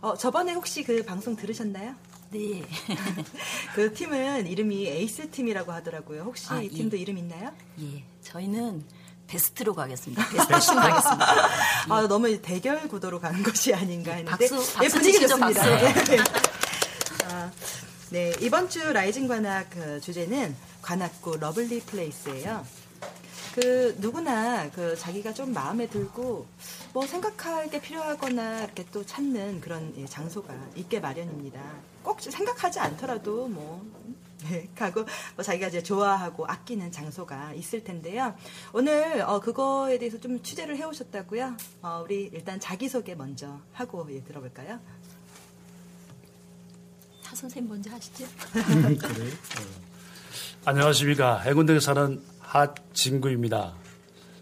어, 0.02 0.16
저번에 0.16 0.54
혹시 0.54 0.84
그 0.84 1.04
방송 1.04 1.36
들으셨나요? 1.36 1.96
네. 2.30 2.62
그 3.74 3.96
팀은 3.96 4.46
이름이 4.46 4.86
에이스 4.86 5.32
팀이라고 5.32 5.72
하더라고요. 5.72 6.22
혹시 6.22 6.46
아, 6.52 6.62
이 6.62 6.66
예. 6.66 6.70
팀도 6.70 6.98
이름 6.98 7.18
있나요? 7.18 7.52
예, 7.82 8.04
저희는 8.22 8.86
베스트로 9.26 9.74
가겠습니다. 9.74 10.30
베스트 10.30 10.60
팀 10.68 10.76
가겠습니다. 10.76 11.26
아, 11.90 12.08
너무 12.08 12.40
대결 12.44 12.88
구도로 12.88 13.20
가는 13.20 13.42
것이 13.42 13.74
아닌가 13.74 14.12
했는데 14.12 14.48
박수, 14.50 14.56
박수 14.56 14.84
예, 14.84 14.88
분위기 14.88 15.20
좋습니다. 15.28 15.64
박수. 15.64 16.59
네, 18.12 18.34
이번 18.42 18.70
주 18.70 18.92
Rising 18.92 19.28
관악 19.28 19.70
그 19.70 20.02
주제는 20.02 20.56
관악구 20.82 21.38
lovely 21.38 21.82
place예요. 21.82 22.66
그 23.54 23.96
누구나 24.00 24.68
그 24.72 24.96
자기가 24.96 25.32
좀 25.34 25.54
마음에 25.54 25.88
들고 25.88 26.48
뭐 26.92 27.06
생각할 27.06 27.70
게 27.70 27.80
필요하거나 27.80 28.64
이렇게 28.64 28.84
또 28.92 29.06
찾는 29.06 29.62
그런 29.62 29.94
예, 29.98 30.08
장소가 30.08 30.56
있게 30.76 31.00
마련입니다. 31.00 31.62
꼭 32.02 32.20
생각하지 32.20 32.80
않더라도 32.80 33.48
뭐 33.48 33.86
네, 34.50 34.68
가고 34.74 35.06
뭐 35.36 35.44
자기가 35.44 35.68
이제 35.68 35.84
좋아하고 35.84 36.48
아끼는 36.48 36.92
장소가 36.92 37.54
있을 37.54 37.84
텐데요. 37.84 38.34
오늘 38.74 39.22
어, 39.22 39.40
그거에 39.40 40.00
대해서 40.00 40.20
좀 40.20 40.42
취재를 40.42 40.78
해오셨다고요. 40.78 41.58
어, 41.84 42.02
우리 42.04 42.32
일단 42.34 42.60
자기 42.60 42.90
소개 42.90 43.14
먼저 43.14 43.60
하고 43.74 44.08
예, 44.10 44.24
들어볼까요? 44.24 44.80
차 47.30 47.36
선생님 47.36 47.70
먼저 47.70 47.92
하시죠. 47.92 48.26
그래. 48.52 49.30
안녕하십니까. 50.66 51.38
해군대에 51.42 51.80
사는 51.80 52.20
하진구입니다. 52.40 53.76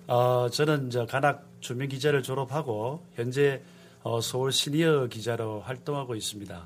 어, 0.07 0.47
저는 0.49 0.89
저 0.89 1.05
간악 1.05 1.45
주민 1.59 1.89
기자를 1.89 2.23
졸업하고 2.23 3.03
현재 3.15 3.61
어, 4.03 4.21
서울 4.21 4.53
시니어 4.53 5.07
기자로 5.07 5.59
활동하고 5.61 6.15
있습니다. 6.15 6.65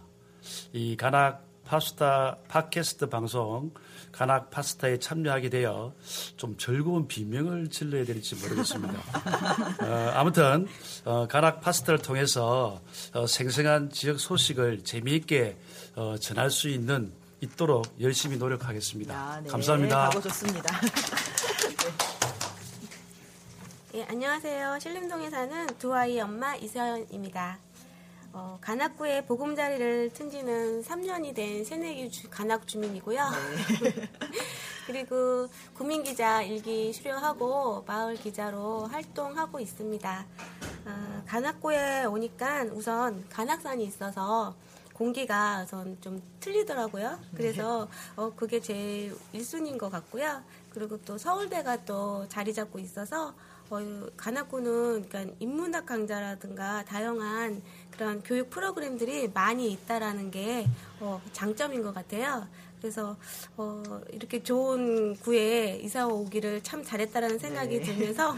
이 0.74 0.96
간악 0.96 1.44
파스타 1.66 2.38
팟캐스트 2.48 3.10
방송 3.10 3.72
간악 4.12 4.50
파스타에 4.50 5.00
참여하게 5.00 5.50
되어 5.50 5.93
좀 6.38 6.58
즐거운 6.58 7.08
비명을 7.08 7.69
질러야 7.69 8.06
될지 8.06 8.36
모르겠습니다. 8.36 8.93
어, 9.82 10.12
아무튼 10.15 10.67
어, 11.06 11.28
간악 11.28 11.62
파스타를 11.62 12.00
통해서 12.00 12.82
어, 13.13 13.28
생생한 13.28 13.89
지역 13.89 14.19
소식을 14.19 14.84
재미있게 14.84 15.58
어, 15.95 16.15
전할 16.19 16.52
수 16.52 16.69
있는 16.69 17.13
있도록 17.41 17.86
열심히 18.00 18.38
노력하겠습니다. 18.38 19.15
아, 19.15 19.41
네, 19.41 19.50
감사합니다. 19.50 20.10
가고 20.10 20.21
좋습니다. 20.21 20.80
예, 23.95 24.04
안녕하세요. 24.10 24.78
신림동에 24.80 25.30
사는 25.30 25.67
두 25.80 25.93
아이 25.93 26.19
엄마 26.19 26.56
이서연입니다. 26.56 27.58
어, 28.34 28.58
간악구에 28.62 29.26
보금자리를 29.26 30.12
튼 30.13 30.30
지는 30.30 30.82
3년이 30.84 31.36
된 31.36 31.65
새내기 31.65 32.10
주, 32.10 32.30
간악 32.30 32.65
주민이고요. 32.67 33.20
그리고 34.88 35.48
구민기자 35.74 36.41
일기 36.44 36.94
수료하고 36.94 37.84
마을 37.86 38.15
기자로 38.15 38.88
활동하고 38.88 39.60
있습니다. 39.60 40.26
아, 40.86 41.24
간악구에 41.28 42.06
오니까 42.06 42.63
우선 42.72 43.26
간악산이 43.30 43.84
있어서 43.84 44.56
공기가 44.94 45.63
우선 45.63 45.98
좀 46.00 46.22
틀리더라고요. 46.39 47.20
그래서 47.36 47.88
어, 48.15 48.32
그게 48.36 48.60
제일 48.60 49.15
1순위인 49.34 49.78
것 49.78 49.89
같고요. 49.89 50.41
그리고 50.70 50.98
또 51.02 51.17
서울대가 51.17 51.84
또 51.86 52.26
자리 52.30 52.54
잡고 52.54 52.80
있어서 52.80 53.34
어, 53.72 53.80
간악구는 54.17 55.08
그러니까 55.08 55.34
인문학 55.39 55.86
강좌라든가 55.86 56.84
다양한 56.84 57.62
그런 58.02 58.24
교육 58.24 58.50
프로그램들이 58.50 59.28
많이 59.28 59.72
있다라는 59.74 60.32
게 60.32 60.66
어, 61.00 61.22
장점인 61.34 61.84
것 61.84 61.94
같아요. 61.94 62.48
그래서 62.80 63.16
어, 63.56 63.84
이렇게 64.12 64.42
좋은 64.42 65.16
구에 65.18 65.80
이사 65.84 66.08
오기를 66.08 66.64
참 66.64 66.84
잘했다라는 66.84 67.38
생각이 67.38 67.78
네. 67.78 67.86
들면서 67.86 68.36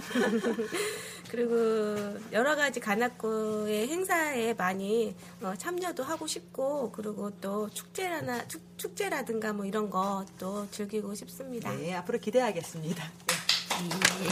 그리고 1.31 2.19
여러 2.33 2.57
가지 2.57 2.81
간악구의 2.81 3.87
행사에 3.87 4.53
많이 4.53 5.15
어, 5.41 5.53
참여도 5.57 6.03
하고 6.03 6.27
싶고 6.27 6.91
그리고 6.91 7.31
또 7.39 7.69
축제라나 7.69 8.45
축, 8.49 8.61
축제라든가 8.75 9.53
뭐 9.53 9.63
이런 9.63 9.89
것도 9.89 10.67
즐기고 10.71 11.15
싶습니다. 11.15 11.73
네, 11.73 11.93
앞으로 11.93 12.19
기대하겠습니다. 12.19 13.01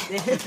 네. 0.10 0.38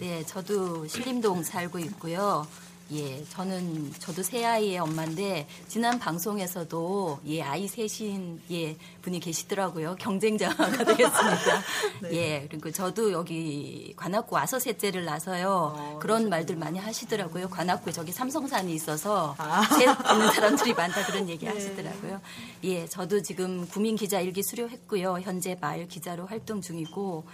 네, 0.00 0.26
저도 0.26 0.88
신림동 0.88 1.44
살고 1.44 1.78
있고요. 1.78 2.48
예, 2.92 3.24
저는 3.30 3.92
저도 4.00 4.22
세 4.22 4.44
아이의 4.44 4.78
엄마인데 4.78 5.46
지난 5.68 5.98
방송에서도 6.00 7.20
예 7.26 7.42
아이 7.42 7.68
셋인 7.68 8.40
예 8.50 8.76
분이 9.02 9.20
계시더라고요. 9.20 9.94
경쟁자가 9.96 10.66
되겠습니다. 10.84 11.62
네. 12.02 12.12
예, 12.12 12.46
그리고 12.50 12.72
저도 12.72 13.12
여기 13.12 13.92
관악구 13.96 14.34
와서 14.34 14.58
셋째를 14.58 15.04
낳아서요. 15.04 15.98
그런 16.00 16.28
말들 16.28 16.56
많이 16.56 16.80
하시더라고요. 16.80 17.48
관악구에 17.48 17.92
저기 17.92 18.10
삼성산이 18.10 18.74
있어서 18.74 19.36
셋 19.78 19.88
있는 20.12 20.32
사람들이 20.32 20.74
많다 20.74 21.06
그런 21.06 21.28
얘기 21.28 21.44
네. 21.46 21.52
하시더라고요. 21.52 22.20
예, 22.64 22.86
저도 22.88 23.22
지금 23.22 23.68
구민 23.68 23.94
기자 23.94 24.20
일기 24.20 24.42
수료했고요. 24.42 25.20
현재 25.20 25.56
마을 25.60 25.86
기자로 25.86 26.26
활동 26.26 26.60
중이고 26.60 27.24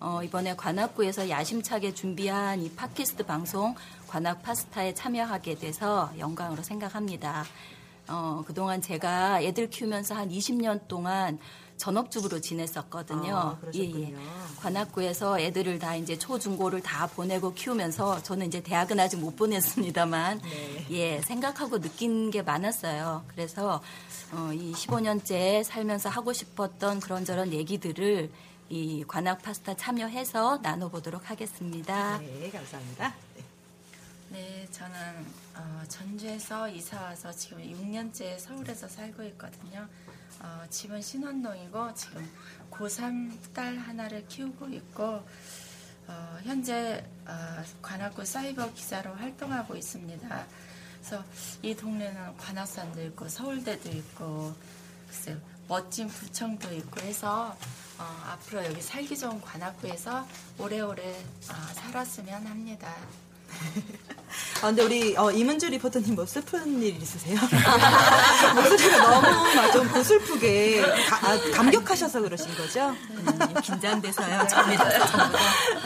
어, 0.00 0.20
이번에 0.22 0.54
관악구에서 0.54 1.28
야심차게 1.28 1.92
준비한 1.92 2.62
이 2.62 2.70
팟캐스트 2.70 3.24
방송 3.24 3.74
관악 4.08 4.42
파스타에 4.42 4.94
참여하게 4.94 5.56
돼서 5.56 6.10
영광으로 6.18 6.62
생각합니다. 6.62 7.44
어, 8.08 8.42
그동안 8.46 8.80
제가 8.80 9.42
애들 9.42 9.68
키우면서 9.70 10.14
한 10.14 10.30
20년 10.30 10.88
동안 10.88 11.38
전업주부로 11.76 12.40
지냈었거든요. 12.40 13.36
아, 13.36 13.58
그러셨군요. 13.60 14.18
관악구에서 14.60 15.38
애들을 15.38 15.78
다 15.78 15.94
이제 15.94 16.18
초중고를 16.18 16.80
다 16.82 17.06
보내고 17.06 17.54
키우면서 17.54 18.22
저는 18.22 18.46
이제 18.48 18.60
대학은 18.60 18.98
아직 18.98 19.18
못 19.18 19.36
보냈습니다만 19.36 20.40
네. 20.40 20.86
예 20.90 21.20
생각하고 21.22 21.78
느낀 21.78 22.30
게 22.30 22.42
많았어요. 22.42 23.24
그래서 23.28 23.80
어, 24.32 24.50
이 24.52 24.72
15년째 24.72 25.62
살면서 25.62 26.08
하고 26.08 26.32
싶었던 26.32 27.00
그런저런 27.00 27.52
얘기들을 27.52 28.30
이 28.70 29.04
관악 29.06 29.40
파스타 29.40 29.74
참여해서 29.74 30.58
나눠보도록 30.62 31.30
하겠습니다. 31.30 32.18
네, 32.18 32.50
감사합니다. 32.50 33.27
네. 34.30 34.38
네, 34.38 34.68
저는 34.70 35.26
어, 35.56 35.82
전주에서 35.88 36.68
이사 36.68 37.00
와서 37.00 37.32
지금 37.32 37.58
6년째 37.62 38.38
서울에서 38.38 38.86
살고 38.86 39.22
있거든요. 39.24 39.88
어, 40.40 40.64
집은 40.68 41.00
신원동이고 41.00 41.94
지금 41.94 42.30
고3 42.70 43.54
딸 43.54 43.78
하나를 43.78 44.26
키우고 44.28 44.68
있고 44.68 45.24
어, 46.06 46.38
현재 46.42 47.04
어, 47.26 47.64
관악구 47.80 48.24
사이버 48.24 48.72
기자로 48.74 49.14
활동하고 49.14 49.74
있습니다. 49.74 50.46
그래서 51.00 51.24
이 51.62 51.74
동네는 51.74 52.36
관악산도 52.36 53.02
있고 53.06 53.28
서울대도 53.28 53.88
있고 53.88 54.54
글쎄요, 55.06 55.38
멋진 55.68 56.08
구청도 56.08 56.74
있고 56.74 57.00
해서 57.00 57.56
어, 57.98 58.02
앞으로 58.26 58.64
여기 58.66 58.82
살기 58.82 59.16
좋은 59.16 59.40
관악구에서 59.40 60.26
오래오래 60.58 61.24
어, 61.50 61.54
살았으면 61.74 62.46
합니다. 62.46 62.94
아, 64.62 64.66
근데 64.66 64.82
우리 64.82 65.16
어, 65.16 65.30
이문주 65.30 65.68
리포터님 65.68 66.14
뭐 66.14 66.26
슬픈 66.26 66.82
일 66.82 66.96
있으세요? 67.00 67.38
목소리가 68.54 69.20
너무 69.20 69.72
좀 69.72 69.88
고슬프게 69.92 70.82
가- 70.82 71.16
아, 71.30 71.38
감격하셔서 71.54 72.20
그러신 72.22 72.54
거죠? 72.56 72.94
긴장돼서요. 73.62 74.46
처음이라서. 74.48 75.18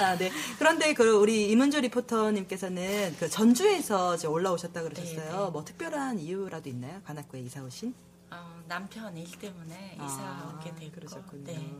아, 0.03 0.17
네. 0.17 0.31
그런데 0.59 0.95
그 0.95 1.17
우리 1.17 1.49
이문주 1.51 1.81
리포터님께서는 1.81 3.17
그 3.19 3.29
전주에서 3.29 4.15
이제 4.17 4.27
올라오셨다 4.27 4.83
그러셨어요. 4.83 5.51
뭐 5.53 5.65
특별한 5.65 6.19
이유라도 6.21 6.69
있나요? 6.69 7.01
관악구에 7.07 7.41
이사 7.41 7.63
오신? 7.63 7.95
어, 8.31 8.63
남편 8.69 9.17
일 9.17 9.31
때문에 9.39 9.97
이사 9.97 10.55
오게 10.59 10.75
되고 10.79 10.93
그러셨군요. 10.93 11.45
네. 11.45 11.71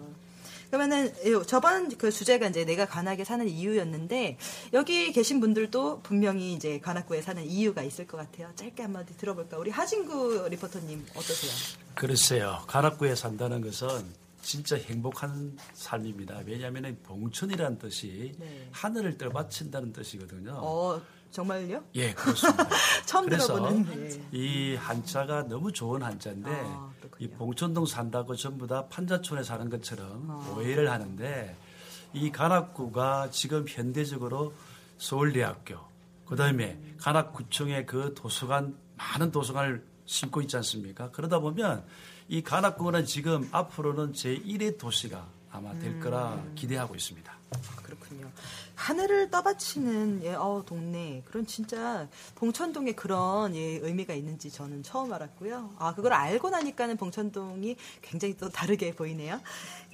그러면은 0.73 1.13
이 1.23 1.47
저번 1.47 1.91
그 1.99 2.11
주제가 2.11 2.49
이제 2.49 2.65
내가 2.65 2.87
관악에 2.87 3.25
사는 3.25 3.47
이유였는데 3.47 4.39
여기 4.73 5.13
계신 5.13 5.39
분들도 5.39 6.01
분명히 6.01 6.55
이제 6.55 6.81
관악구에 6.81 7.21
사는 7.21 7.45
이유가 7.45 7.83
있을 7.83 8.07
것 8.07 8.17
같아요. 8.17 8.51
짧게 8.57 8.83
한마디 8.83 9.15
들어볼까? 9.19 9.59
우리 9.59 9.71
하진구 9.71 10.49
리포터님 10.49 11.05
어떠세요? 11.11 11.53
글쎄요. 11.95 12.63
가락구에 12.69 13.15
산다는 13.15 13.61
것은 13.61 14.03
진짜 14.41 14.77
행복한 14.79 15.59
삶입니다. 15.75 16.41
왜냐하면 16.47 16.97
봉천이라는 17.03 17.79
뜻이 17.79 18.33
네. 18.39 18.67
하늘을 18.73 19.19
떠받친다는 19.19 19.93
뜻이거든요. 19.93 20.55
어 20.55 21.03
정말요? 21.33 21.83
예, 21.95 22.13
그렇습니다. 22.13 22.69
처음 23.07 23.25
그래서 23.25 23.55
들어보는 23.55 24.23
예. 24.33 24.39
이 24.39 24.77
한자가 24.77 25.49
너무 25.49 25.73
좋은 25.73 26.03
한자인데 26.03 26.51
아, 26.51 26.93
이 27.19 27.29
봉천동 27.29 27.87
산다고 27.87 28.37
전부 28.37 28.67
다 28.67 28.87
판자촌에 28.89 29.43
사는 29.43 29.69
것처럼 29.69 30.31
아. 30.31 30.55
오해를 30.55 30.91
하는데 30.91 31.57
이 32.13 32.31
관악구가 32.31 33.31
지금 33.31 33.65
현대적으로 33.67 34.53
서울대학교 34.99 35.79
그다음에 36.27 36.79
관악구청의 37.01 37.87
그 37.87 38.15
도서관 38.15 38.77
많은 38.97 39.33
도서관을 39.33 39.85
심고 40.05 40.43
있지 40.43 40.57
않습니까? 40.57 41.11
그러다 41.11 41.39
보면 41.39 41.85
이 42.29 42.43
관악구는 42.43 43.07
지금 43.07 43.49
앞으로는 43.53 44.13
제1의 44.13 44.79
도시가 44.79 45.27
아마 45.51 45.77
될 45.79 45.99
거라 45.99 46.35
음. 46.35 46.53
기대하고 46.55 46.95
있습니다. 46.95 47.42
그렇군요. 47.83 48.31
하늘을 48.75 49.31
떠받치는 49.31 50.23
예, 50.25 50.35
어, 50.35 50.63
동네 50.67 51.23
그런 51.27 51.47
진짜 51.47 52.09
봉천동에 52.35 52.93
그런 52.93 53.55
예, 53.55 53.61
의미가 53.61 54.15
있는지 54.15 54.51
저는 54.51 54.83
처음 54.83 55.13
알았고요. 55.13 55.75
아 55.79 55.95
그걸 55.95 56.13
알고 56.13 56.51
나니까는 56.51 56.97
봉천동이 56.97 57.77
굉장히 58.01 58.37
또 58.37 58.49
다르게 58.49 58.95
보이네요. 58.95 59.41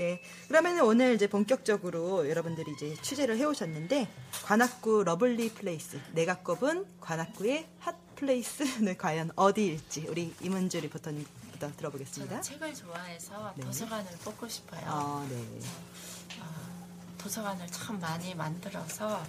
예, 0.00 0.22
그러면 0.48 0.80
오늘 0.80 1.14
이제 1.14 1.26
본격적으로 1.26 2.28
여러분들이 2.28 2.72
이제 2.72 2.94
취재를 3.02 3.36
해오셨는데 3.36 4.08
관악구 4.44 5.04
lovely 5.04 5.54
place 5.54 6.00
내가 6.12 6.38
꼽은 6.38 6.86
관악구의 7.00 7.66
hot 7.80 7.96
place는 8.18 8.96
과연 8.98 9.30
어디일지 9.36 10.06
우리 10.08 10.34
이문주 10.40 10.80
리포터님부터 10.80 11.72
들어보겠습니다. 11.76 12.40
저는 12.40 12.42
책을 12.42 12.74
좋아해서 12.74 13.52
네. 13.56 13.64
도서관을 13.64 14.10
뽑고 14.24 14.48
싶어요. 14.48 14.80
아, 14.86 15.26
네. 15.28 15.36
어, 16.40 16.67
도서관을 17.18 17.66
참 17.68 18.00
많이 18.00 18.34
만들어서 18.34 19.22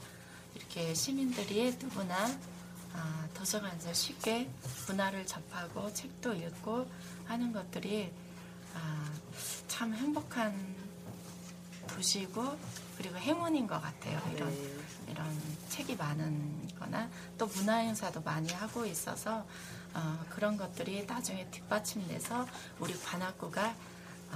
이렇게 0.56 0.94
시민들이 0.94 1.76
누구나 1.80 2.28
아, 2.94 3.28
도서관에서 3.34 3.94
쉽게 3.94 4.50
문화를 4.88 5.26
접하고 5.26 5.94
책도 5.94 6.34
읽고 6.34 6.90
하는 7.26 7.52
것들이 7.52 8.12
아, 8.76 9.12
참 9.68 9.94
행복한 9.94 10.76
도시고 11.88 12.58
그리고 12.98 13.16
행운인 13.18 13.66
것 13.66 13.82
같아요. 13.82 14.22
이런 14.36 14.54
이런 15.08 15.42
책이 15.70 15.96
많은거나 15.96 17.10
또 17.38 17.48
문화 17.48 17.78
행사도 17.78 18.22
많이 18.22 18.52
하고 18.54 18.86
있어서 18.86 19.46
어, 19.94 20.26
그런 20.30 20.58
것들이 20.58 21.06
나중에 21.06 21.50
뒷받침돼서 21.50 22.46
우리 22.80 22.94
관악구가 22.94 23.68
아, 24.32 24.36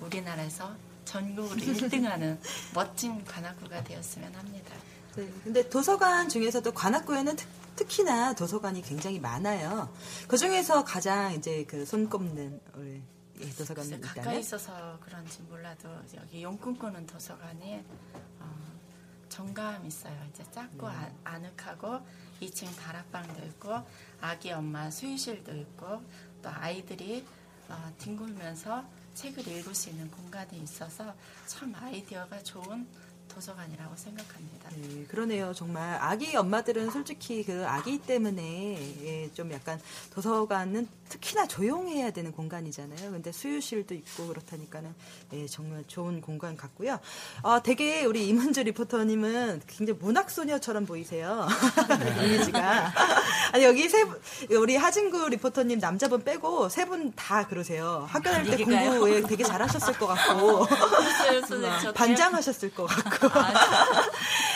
우리나라에서 0.00 0.76
전국으로 1.06 1.56
1등하는 1.56 2.38
멋진 2.74 3.24
관악구가 3.24 3.82
되었으면 3.84 4.34
합니다. 4.34 4.74
네, 5.16 5.32
근데 5.42 5.66
도서관 5.70 6.28
중에서도 6.28 6.70
관악구에는 6.72 7.36
특, 7.36 7.48
특히나 7.76 8.34
도서관이 8.34 8.82
굉장히 8.82 9.18
많아요. 9.18 9.90
그 10.28 10.36
중에서 10.36 10.84
가장 10.84 11.32
이제 11.32 11.64
그 11.66 11.86
손꼽는 11.86 12.60
우리 12.74 13.02
이 13.38 13.50
도서관이 13.54 13.88
글쎄, 13.88 14.00
가까이 14.00 14.22
있다면 14.22 14.40
있어서 14.40 14.98
그런지 15.00 15.40
몰라도 15.42 15.88
여기 16.16 16.42
용꿈꾸는 16.42 17.06
도서관이 17.06 17.82
어, 18.40 18.56
정감 19.28 19.86
있어요. 19.86 20.14
이제 20.30 20.44
작고 20.50 20.86
아, 20.86 21.10
아늑하고 21.24 22.00
2층 22.40 22.74
다락방도 22.76 23.44
있고 23.46 23.74
아기 24.20 24.52
엄마 24.52 24.90
수유실도 24.90 25.54
있고 25.54 26.02
또 26.42 26.50
아이들이 26.50 27.24
어, 27.68 27.92
뒹굴면서 27.98 28.84
책을 29.16 29.48
읽을 29.48 29.74
수 29.74 29.88
있는 29.90 30.10
공간이 30.10 30.60
있어서 30.62 31.14
참 31.46 31.74
아이디어가 31.74 32.42
좋은 32.42 32.86
도서관이라고 33.28 33.96
생각합니다. 33.96 34.70
네, 34.70 35.04
그러네요. 35.06 35.52
정말 35.52 35.98
아기 36.00 36.36
엄마들은 36.36 36.90
솔직히 36.90 37.42
그 37.42 37.66
아기 37.66 37.98
때문에 37.98 38.42
예, 39.02 39.30
좀 39.32 39.50
약간 39.52 39.80
도서관은 40.10 40.86
특히나 41.08 41.46
조용해야 41.46 42.10
되는 42.10 42.32
공간이잖아요. 42.32 43.10
근데 43.12 43.30
수유실도 43.32 43.94
있고 43.94 44.26
그렇다니까는 44.28 44.94
예, 45.34 45.46
정말 45.46 45.84
좋은 45.86 46.20
공간 46.20 46.56
같고요. 46.56 46.98
아, 47.42 47.60
되게 47.62 48.04
우리 48.04 48.26
이문주 48.28 48.62
리포터님은 48.62 49.62
굉장히 49.66 49.98
문학 50.00 50.30
소녀처럼 50.30 50.86
보이세요. 50.86 51.46
이미지가 52.24 52.92
아니 53.52 53.64
여기 53.64 53.88
세 53.88 54.04
분, 54.04 54.20
우리 54.50 54.76
하진구 54.76 55.28
리포터님 55.28 55.78
남자분 55.78 56.24
빼고 56.24 56.68
세 56.68 56.86
분 56.86 57.12
다 57.16 57.46
그러세요. 57.46 58.06
학교 58.10 58.30
다닐 58.30 58.50
때. 58.56 58.64
공부에 58.64 59.22
되게 59.22 59.42
잘하셨을 59.44 59.94
것 59.98 60.06
같고 60.06 60.66
저 61.82 61.92
반장하셨을 61.92 62.74
것 62.74 62.86
같고. 62.86 63.28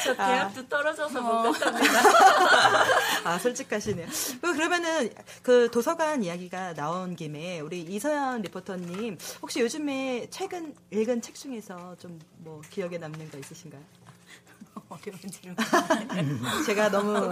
저 0.04 0.14
대학도 0.16 0.68
떨어져서 0.68 1.20
못 1.20 1.52
갔답니다. 1.52 2.00
아, 3.24 3.38
솔직하시네요. 3.38 4.06
그, 4.40 4.52
그러면은 4.54 5.10
그 5.42 5.70
도서관 5.70 6.22
이야기가 6.24 6.74
나온 6.74 7.16
김에 7.16 7.60
우리 7.60 7.80
이서연 7.82 8.42
리포터님 8.42 9.18
혹시 9.42 9.60
요즘에 9.60 10.28
최근 10.30 10.74
읽은 10.90 11.20
책 11.22 11.34
중에서 11.34 11.96
좀 11.98 12.18
뭐 12.42 12.60
기억에 12.70 12.98
남는 12.98 13.30
거 13.30 13.38
있으신가요? 13.38 13.82
어려운 14.88 15.18
질문. 15.30 15.56
제가 16.66 16.90
너무 16.90 17.28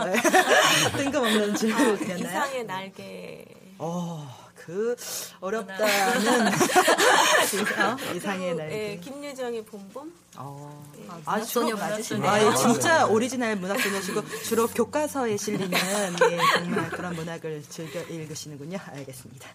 뜬금없는 0.97 1.55
질문을 1.55 1.95
아, 1.95 1.97
드렸나요? 1.97 2.27
이상의 2.29 2.65
날개. 2.67 3.45
어, 3.79 4.48
그 4.69 4.95
어렵다는 5.41 6.49
어? 6.53 8.15
이상의 8.15 8.55
날개. 8.55 8.75
예, 8.75 8.97
김유정의 8.99 9.65
봄봄. 9.65 10.13
어. 10.37 10.93
네. 10.95 11.07
아, 11.25 11.41
주로, 11.41 11.75
맞으시네요. 11.75 12.31
아, 12.31 12.39
예, 12.39 12.55
진짜 12.55 13.07
오리지널 13.07 13.57
문학 13.57 13.81
소녀시고 13.81 14.29
주로 14.45 14.67
교과서에 14.67 15.39
실리는 15.39 15.73
예, 15.73 16.39
정말 16.59 16.91
그런 16.91 17.15
문학을 17.15 17.63
즐겨 17.67 18.03
읽으시는군요. 18.03 18.77
알겠습니다. 18.89 19.49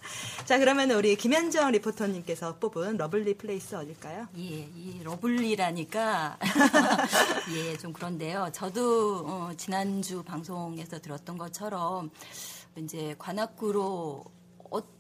자, 0.46 0.58
그러면 0.58 0.90
우리 0.90 1.16
김현정 1.16 1.72
리포터님께서 1.74 2.58
뽑은 2.58 2.98
lovely 2.98 3.36
place 3.36 3.76
어딜까요? 3.76 4.30
예, 4.36 4.42
이 4.42 5.00
lovely라니까 5.04 6.40
예, 7.54 7.78
좀 7.78 7.94
그런데요. 7.94 8.50
저도 8.52 9.26
어, 9.28 9.52
지난주 9.58 10.24
방송에서 10.24 11.00
들었던 11.00 11.38
것처럼 11.38 12.10
이제 12.78 13.14
관악구로 13.20 14.26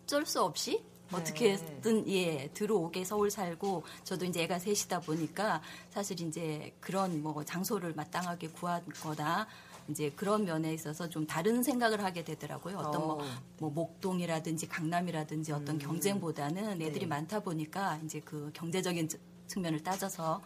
어쩔 0.04 0.26
수 0.26 0.42
없이 0.42 0.84
어떻게든 1.12 2.10
예 2.10 2.50
들어오게 2.54 3.06
서울 3.06 3.30
살고 3.30 3.84
저도 4.04 4.26
이제 4.26 4.44
애가 4.44 4.60
셋이다 4.60 5.02
보니까 5.02 5.62
사실 5.92 6.20
이제 6.22 6.74
그런 6.80 7.22
뭐 7.22 7.44
장소를 7.44 7.94
마땅하게 7.94 8.50
구하거나 8.50 9.48
이제 9.89 10.10
그런 10.16 10.46
면에 10.46 10.74
있어서 10.74 11.08
좀 11.10 11.28
다른 11.28 11.62
생각을 11.62 12.04
하게 12.04 12.24
되더라고요. 12.24 12.78
어떤 12.78 13.02
뭐, 13.02 13.24
어. 13.24 13.28
뭐 13.60 13.70
목동이라든지 13.70 14.68
강남이라든지 14.68 15.52
어떤 15.52 15.78
경쟁보다는 15.78 16.82
애들이 16.82 17.02
네. 17.02 17.06
많다 17.06 17.42
보니까 17.42 18.00
이제 18.04 18.20
그 18.22 18.50
경제적인 18.54 19.10
측- 19.10 19.22
측면을 19.48 19.84
따져서 19.84 20.42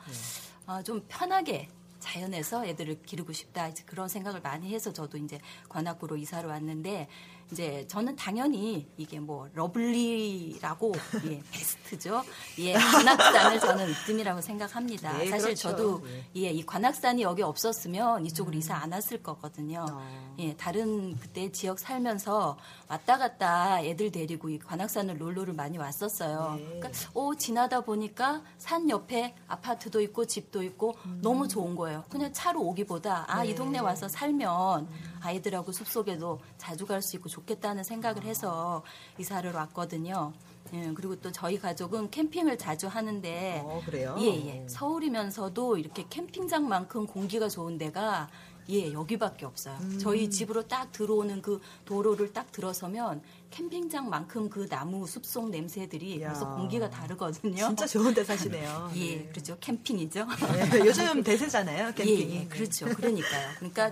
아, 0.66 0.82
좀 0.84 1.06
편하게 1.08 1.70
자연에서 2.00 2.66
애들을 2.66 3.04
기르고 3.04 3.32
싶다 3.32 3.68
이제 3.70 3.84
그런 3.86 4.08
생각을 4.10 4.42
많이 4.42 4.74
해서 4.74 4.92
저도 4.92 5.18
이제 5.18 5.40
관악구로 5.70 6.18
이사를 6.18 6.48
왔는데 6.50 7.08
이제 7.52 7.86
저는 7.88 8.16
당연히 8.16 8.88
이게 8.98 9.20
뭐 9.20 9.48
lovely라고 9.54 10.92
예, 11.26 11.42
베스트죠. 11.52 12.24
예, 12.60 12.74
관악산을 12.74 13.60
저는 13.60 13.90
으뜸이라고 13.90 14.42
생각합니다. 14.42 15.18
네, 15.18 15.28
사실 15.30 15.46
그렇죠. 15.48 15.70
저도 15.70 16.04
네. 16.04 16.26
예, 16.44 16.50
이 16.52 16.66
관악산이 16.66 17.22
여기 17.22 17.42
없었으면 17.42 18.26
이쪽으로 18.26 18.56
음. 18.56 18.60
이사 18.60 18.76
안 18.76 18.92
왔을 18.92 19.24
거거든요. 19.24 19.86
어. 19.90 20.36
예, 20.40 20.56
다른 20.56 21.18
그때 21.18 21.52
지역 21.52 21.80
살면서 21.80 22.58
왔다 22.90 23.18
갔다 23.18 23.82
애들 23.82 24.12
데리고 24.12 24.50
이 24.50 24.60
관악산을 24.60 25.18
놀러를 25.18 25.54
많이 25.54 25.78
왔었어요. 25.78 26.56
네. 26.58 26.66
그러니까 26.80 26.90
오 27.14 27.34
지나다 27.36 27.82
보니까 27.82 28.42
산 28.58 28.90
옆에 28.90 29.36
아파트도 29.48 30.02
있고 30.02 30.26
집도 30.26 30.62
있고 30.64 30.96
너무 31.22 31.48
좋은 31.48 31.76
거예요. 31.76 32.04
그냥 32.10 32.32
차로 32.34 32.62
오기보다 32.62 33.26
아이 33.28 33.48
음. 33.48 33.52
네. 33.52 33.56
동네 33.56 33.80
와서 33.80 34.08
살면 34.10 34.90
아이들하고 35.22 35.72
숲속에도 35.72 36.40
자주 36.58 36.86
갈 36.86 36.98
수 37.02 37.16
있고 37.16 37.30
좋겠다는 37.38 37.84
생각을 37.84 38.24
해서 38.24 38.84
이사를 39.20 39.52
왔거든요. 39.52 40.34
예, 40.74 40.92
그리고 40.94 41.16
또 41.16 41.32
저희 41.32 41.58
가족은 41.60 42.10
캠핑을 42.10 42.58
자주 42.58 42.88
하는데 42.88 43.62
어, 43.64 43.82
그래요? 43.86 44.16
예, 44.20 44.26
예. 44.26 44.66
서울이면서도 44.68 45.78
이렇게 45.78 46.06
캠핑장만큼 46.10 47.06
공기가 47.06 47.48
좋은 47.48 47.78
데가 47.78 48.28
예, 48.70 48.92
여기밖에 48.92 49.46
없어요. 49.46 49.78
음. 49.80 49.98
저희 49.98 50.30
집으로 50.30 50.68
딱 50.68 50.92
들어오는 50.92 51.42
그 51.42 51.62
도로를 51.86 52.34
딱 52.34 52.52
들어서면 52.52 53.22
캠핑장만큼 53.52 54.50
그 54.50 54.68
나무 54.68 55.08
숲속 55.08 55.50
냄새들이 55.50 56.16
이야. 56.18 56.28
벌써 56.30 56.48
공기가 56.56 56.90
다르거든요. 56.90 57.56
진짜 57.68 57.88
좋은 57.88 58.14
데 58.14 58.24
사시네요. 58.26 58.92
예, 58.96 59.24
그렇죠. 59.32 59.58
캠핑이죠. 59.60 60.26
네, 60.72 60.80
요즘 60.86 61.24
대세잖아요, 61.24 61.94
캠핑이. 61.96 62.36
예, 62.36 62.42
예, 62.42 62.46
그렇죠. 62.48 62.86
그러니까요. 62.88 63.48
그러니까 63.58 63.92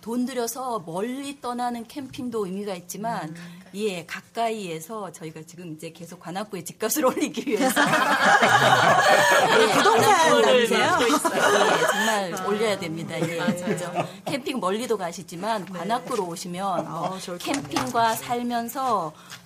돈 0.00 0.26
들여서 0.26 0.80
멀리 0.86 1.40
떠나는 1.40 1.86
캠핑도 1.86 2.46
의미가 2.46 2.74
있지만, 2.74 3.30
음. 3.30 3.60
예, 3.74 4.06
가까이에서 4.06 5.12
저희가 5.12 5.42
지금 5.46 5.72
이제 5.74 5.90
계속 5.90 6.18
관악구의 6.20 6.64
집값을 6.64 7.04
올리기 7.06 7.44
위해서 7.46 7.80
예, 9.60 9.72
부동산 9.74 10.62
있어요. 10.62 10.98
예, 11.02 11.08
정말 11.86 12.34
아. 12.34 12.46
올려야 12.46 12.78
됩니다. 12.78 13.20
예, 13.20 13.38
그죠. 13.62 13.92
캠핑 14.24 14.60
멀리도 14.60 14.96
가시지만 14.96 15.66
관악구로 15.66 16.24
오시면 16.26 16.88
뭐 16.88 17.00
어, 17.16 17.18
캠핑과 17.38 18.14
살면서 18.14 18.95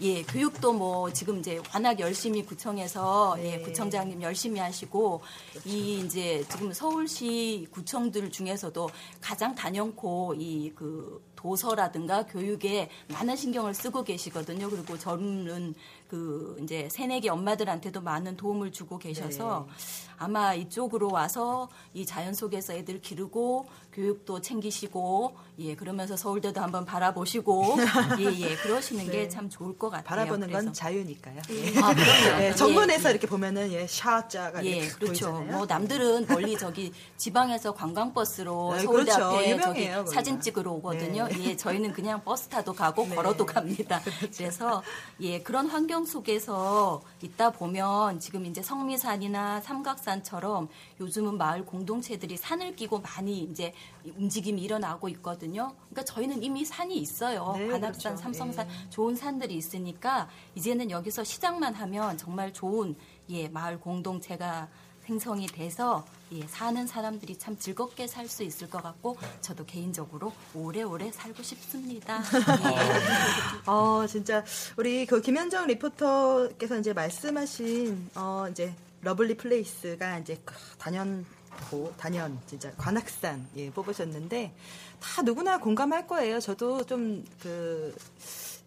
예, 0.01 0.23
교육도 0.23 0.73
뭐 0.73 1.13
지금 1.13 1.39
이제 1.39 1.61
관악 1.71 2.01
열심히 2.01 2.45
구청에서 2.45 3.37
예, 3.39 3.57
네. 3.57 3.63
구청장님 3.63 4.23
열심히 4.23 4.61
하시고 4.61 5.21
그렇죠. 5.53 5.69
이 5.69 6.01
이제 6.01 6.45
지금 6.51 6.73
서울시 6.73 7.67
구청들 7.71 8.31
중에서도 8.31 8.89
가장 9.21 9.55
단연코 9.55 10.35
이 10.39 10.71
그 10.75 11.23
도서라든가 11.41 12.27
교육에 12.27 12.91
많은 13.09 13.35
신경을 13.35 13.73
쓰고 13.73 14.05
계시거든요. 14.05 14.69
그리고 14.69 14.99
젊은 14.99 15.75
그 16.09 16.59
이제 16.63 16.89
새내기 16.91 17.29
엄마들한테도 17.29 18.03
많은 18.03 18.37
도움을 18.37 18.73
주고 18.73 18.99
계셔서 18.99 19.67
네. 19.67 19.75
아마 20.21 20.53
이쪽으로 20.55 21.11
와서 21.11 21.71
이 21.95 22.05
자연 22.05 22.35
속에서 22.35 22.75
애들 22.75 23.01
기르고 23.01 23.67
교육도 23.95 24.43
챙기시고 24.43 25.35
예 25.61 25.75
그러면서 25.75 26.15
서울대도 26.15 26.61
한번 26.61 26.85
바라보시고 26.85 27.77
예예 28.21 28.57
그러시는 28.57 29.07
네. 29.07 29.13
게참 29.13 29.49
좋을 29.49 29.79
것 29.79 29.89
같아요. 29.89 30.05
바라보는 30.05 30.49
건 30.53 30.61
그래서. 30.61 30.73
자유니까요. 30.73 31.41
예. 31.51 31.69
아, 31.81 31.95
그럼요. 31.95 32.43
예, 32.43 32.55
정문에서 32.55 33.09
예. 33.09 33.13
이렇게 33.13 33.27
보면은 33.27 33.73
예, 33.73 33.87
샤자가 33.87 34.63
예, 34.65 34.69
이렇게 34.71 34.89
그렇죠. 34.91 35.33
보이잖아요. 35.33 35.57
뭐 35.57 35.67
남들은 35.67 36.27
멀리 36.29 36.59
저기 36.59 36.93
지방에서 37.17 37.73
관광버스로 37.73 38.75
네, 38.75 38.81
서울대 38.83 39.13
그렇죠. 39.13 39.25
앞에 39.25 39.51
유명해요, 39.53 39.63
저기 39.63 39.87
거기가. 39.91 40.07
사진 40.15 40.41
찍으러 40.41 40.73
오거든요. 40.73 41.29
네. 41.29 41.45
예, 41.45 41.57
저희는 41.57 41.93
그냥 41.95 42.23
버스 42.23 42.47
타도 42.49 42.75
가고 42.75 43.07
네. 43.07 43.15
걸어도 43.15 43.47
갑니다. 43.47 44.01
그렇죠. 44.05 44.29
그래서 44.37 44.83
예, 45.21 45.41
그런 45.41 45.67
환경 45.67 46.05
속에서 46.05 47.01
있다 47.23 47.53
보면 47.53 48.21
지금 48.21 48.45
이제 48.45 48.61
성미산이나 48.63 49.63
삼각산 49.63 50.10
처럼 50.23 50.69
요즘은 51.01 51.39
마을 51.39 51.65
공동체들이 51.65 52.37
산을 52.37 52.77
끼고 52.77 53.01
많이 53.01 53.41
이제 53.45 53.73
움직임이 54.17 54.61
일어나고 54.63 55.09
있거든요. 55.11 55.73
그러니까 55.89 56.05
저희는 56.05 56.43
이미 56.43 56.65
산이 56.65 56.97
있어요. 56.99 57.55
네, 57.57 57.69
관악산, 57.69 58.15
그렇죠. 58.15 58.17
삼성산 58.17 58.69
예. 58.69 58.91
좋은 58.91 59.15
산들이 59.17 59.55
있으니까 59.55 60.29
이제는 60.55 60.91
여기서 60.91 61.25
시작만 61.25 61.75
하면 61.75 62.17
정말 62.19 62.53
좋은 62.53 62.97
예, 63.31 63.49
마을 63.49 63.79
공동체가 63.79 64.69
생성이 65.05 65.47
돼서 65.47 66.05
예, 66.33 66.47
사는 66.47 66.87
사람들이 66.87 67.37
참 67.37 67.59
즐겁게 67.59 68.07
살 68.07 68.29
수 68.29 68.45
있을 68.45 68.71
것 68.71 68.81
같고 68.81 69.17
저도 69.41 69.65
개인적으로 69.67 70.33
오래오래 70.55 71.11
살고 71.11 71.43
싶습니다. 71.43 72.23
예. 72.23 73.67
어, 73.69 74.07
진짜 74.07 74.45
우리 74.77 75.05
그 75.07 75.21
김현정 75.21 75.67
리포터께서 75.67 76.79
이제 76.79 76.93
말씀하신 76.93 78.11
어 78.15 78.47
이제 78.51 78.73
lovely 79.03 79.37
place가 79.37 80.19
이제 80.19 80.41
그 80.45 80.55
단연 80.79 81.25
고 81.71 81.93
단연 81.97 82.39
진짜 82.47 82.71
관악산 82.77 83.49
예 83.57 83.71
뽑으셨는데 83.71 84.55
다 85.01 85.23
누구나 85.23 85.59
공감할 85.59 86.07
거예요. 86.07 86.41
저도 86.41 86.85
좀 86.85 87.25
그 87.41 87.95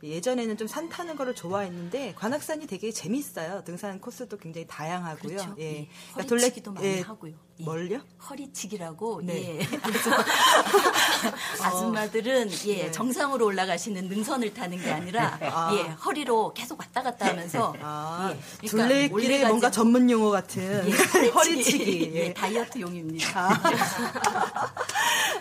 예전에는 0.04 0.58
좀 0.58 0.68
산 0.68 0.90
타는 0.90 1.16
거를 1.16 1.34
좋아했는데 1.36 2.14
관악산이 2.16 2.68
되게 2.68 2.92
재밌어요. 2.92 3.64
등산 3.64 4.02
코스도 4.02 4.38
굉장히 4.38 4.68
다양하고요. 4.68 5.38
그렇죠. 5.38 5.56
예. 5.60 5.64
예. 5.64 5.90
그러니까 6.12 6.36
허리치기도 6.36 6.72
많이 6.74 6.88
예. 6.88 7.02
하고요. 7.02 7.34
예. 7.60 7.64
뭘요? 7.64 8.02
허리치기라고 8.30 9.22
네. 9.24 9.60
예. 9.60 9.68
아줌마들은 11.64 12.50
예 12.66 12.84
네. 12.86 12.92
정상으로 12.92 13.46
올라가시는 13.46 14.08
능선을 14.10 14.54
타는 14.54 14.82
게 14.82 14.90
아니라 14.92 15.38
아. 15.42 15.74
예 15.76 15.82
허리로 15.92 16.54
계속 16.54 16.80
왔다 16.80 17.04
갔다 17.04 17.28
하면서 17.28 17.76
아, 17.80 18.34
예. 18.64 18.68
둘레길에 18.68 19.42
올라가지- 19.44 19.48
뭔가 19.48 19.70
전문 19.72 20.10
용어 20.10 20.32
같은 20.32 20.84
예, 20.90 20.92
허리치기. 21.30 22.12
예, 22.16 22.26
예. 22.28 22.34
다이어트 22.34 22.80
용입니다. 22.80 23.50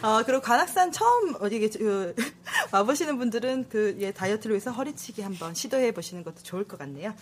어, 0.03 0.23
그리고 0.27 0.43
관악산 0.43 0.93
처음 0.93 1.35
어디 1.41 1.61
게 1.61 1.69
그, 1.71 2.15
와보시는 2.73 3.19
분들은 3.19 3.69
그 3.69 3.97
예, 4.01 4.13
다이어트를 4.13 4.55
위해서 4.55 4.71
허리치기 4.71 5.23
한번 5.23 5.55
시도해 5.55 5.93
보시는 5.93 6.25
것도 6.25 6.43
좋을 6.43 6.65
것 6.65 6.79
같네요. 6.79 7.15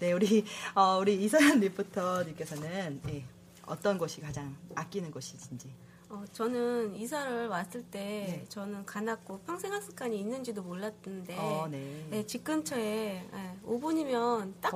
네, 0.00 0.12
우리 0.12 0.44
어, 0.74 0.98
우리 1.00 1.14
이서연 1.22 1.60
리포터님께서는 1.60 3.00
예, 3.08 3.24
어떤 3.66 3.98
곳이 3.98 4.20
가장 4.20 4.54
아끼는 4.74 5.10
곳이신지. 5.10 5.70
어, 6.08 6.24
저는 6.32 6.94
이사를 6.94 7.48
왔을 7.48 7.82
때 7.84 7.98
네. 7.98 8.44
저는 8.50 8.84
가났고 8.84 9.38
평생 9.46 9.72
학습관이 9.72 10.18
있는지도 10.20 10.62
몰랐는데 10.62 11.36
어, 11.38 11.66
네. 11.70 12.06
네, 12.10 12.26
집 12.26 12.44
근처에 12.44 13.26
예, 13.32 13.56
5분이면 13.66 14.52
딱 14.60 14.72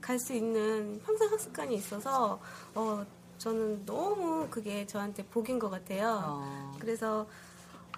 갈 0.00 0.18
수 0.18 0.32
있는 0.32 1.00
평생 1.04 1.30
학습관이 1.30 1.74
있어서 1.74 2.40
어, 2.74 3.04
저는 3.36 3.84
너무 3.84 4.48
그게 4.50 4.86
저한테 4.86 5.24
복인 5.26 5.58
것 5.58 5.68
같아요. 5.68 6.22
어. 6.24 6.76
그래서 6.78 7.26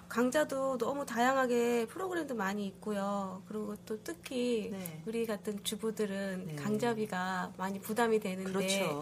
강좌도 0.09 0.77
너무 0.77 1.05
다양하게 1.05 1.87
프로그램도 1.87 2.35
많이 2.35 2.67
있고요. 2.67 3.41
그리고 3.47 3.75
또 3.85 3.97
특히 4.03 4.69
네. 4.71 5.01
우리 5.05 5.25
같은 5.25 5.63
주부들은 5.63 6.45
네. 6.47 6.55
강좌비가 6.55 7.53
많이 7.57 7.79
부담이 7.79 8.19
되는데 8.19 8.51
그렇죠. 8.51 8.99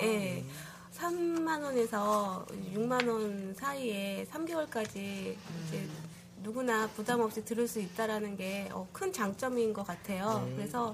예. 0.94 1.00
네. 1.00 1.00
3만 1.00 1.64
원에서 1.64 2.46
6만 2.74 3.08
원 3.08 3.54
사이에 3.58 4.26
3개월까지 4.32 4.96
이제 4.96 5.88
누구나 6.42 6.88
부담 6.96 7.22
없이 7.22 7.44
들을 7.46 7.68
수 7.68 7.80
있다라는 7.80 8.36
게 8.36 8.70
어, 8.74 8.88
큰 8.92 9.12
장점인 9.12 9.74
것 9.74 9.86
같아요. 9.88 10.44
네, 10.50 10.56
그래서 10.56 10.94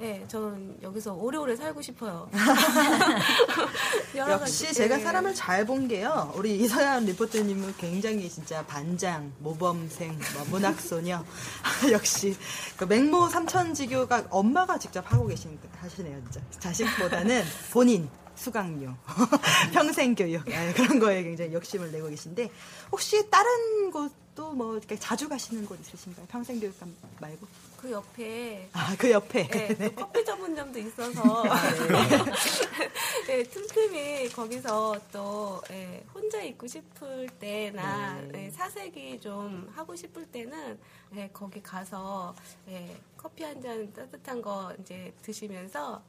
예, 0.00 0.24
저는 0.28 0.78
여기서 0.82 1.12
오래오래 1.14 1.56
살고 1.56 1.82
싶어요. 1.82 2.28
역시 4.16 4.64
가지- 4.66 4.74
제가 4.74 4.98
예. 5.00 5.02
사람을 5.02 5.34
잘 5.34 5.66
본 5.66 5.88
게요. 5.88 6.32
우리 6.36 6.56
이서연 6.60 7.04
리포터님은 7.06 7.74
굉장히 7.78 8.28
진짜 8.30 8.64
반장, 8.66 9.32
모범생, 9.40 10.16
뭐 10.34 10.44
문학소녀. 10.50 11.24
역시 11.90 12.36
그 12.76 12.84
맹모 12.84 13.28
삼천지교가 13.28 14.26
엄마가 14.30 14.78
직접 14.78 15.10
하고 15.12 15.26
계신 15.26 15.58
하시네요, 15.80 16.20
진짜. 16.30 16.40
자식보다는 16.60 17.42
본인 17.72 18.08
수강료, 18.38 18.94
평생교육 19.74 20.48
아, 20.48 20.72
그런 20.74 20.98
거에 20.98 21.22
굉장히 21.24 21.52
욕심을 21.52 21.90
내고 21.90 22.08
계신데 22.08 22.48
혹시 22.92 23.28
다른 23.28 23.90
곳도 23.90 24.52
뭐 24.52 24.80
자주 24.98 25.28
가시는 25.28 25.66
곳 25.66 25.78
있으신가요? 25.80 26.26
평생교육관 26.26 26.94
말고? 27.20 27.46
그 27.78 27.90
옆에 27.92 28.68
아, 28.72 28.94
그 28.98 29.10
옆에. 29.10 29.48
예, 29.54 29.68
네. 29.78 29.88
또 29.94 30.06
커피 30.06 30.24
전문점도 30.24 30.78
있어서 30.80 31.44
아, 31.46 31.62
예, 33.28 33.42
틈틈이 33.44 34.28
거기서 34.30 34.98
또 35.12 35.60
예, 35.70 36.02
혼자 36.14 36.40
있고 36.42 36.66
싶을 36.66 37.28
때나 37.40 38.20
네. 38.32 38.46
예, 38.46 38.50
사색이 38.50 39.20
좀 39.20 39.70
하고 39.74 39.94
싶을 39.94 40.26
때는 40.26 40.78
예, 41.16 41.28
거기 41.32 41.62
가서 41.62 42.34
예, 42.68 42.96
커피 43.16 43.42
한 43.44 43.60
잔 43.62 43.92
따뜻한 43.92 44.40
거 44.42 44.72
이제 44.80 45.12
드시면서 45.22 46.00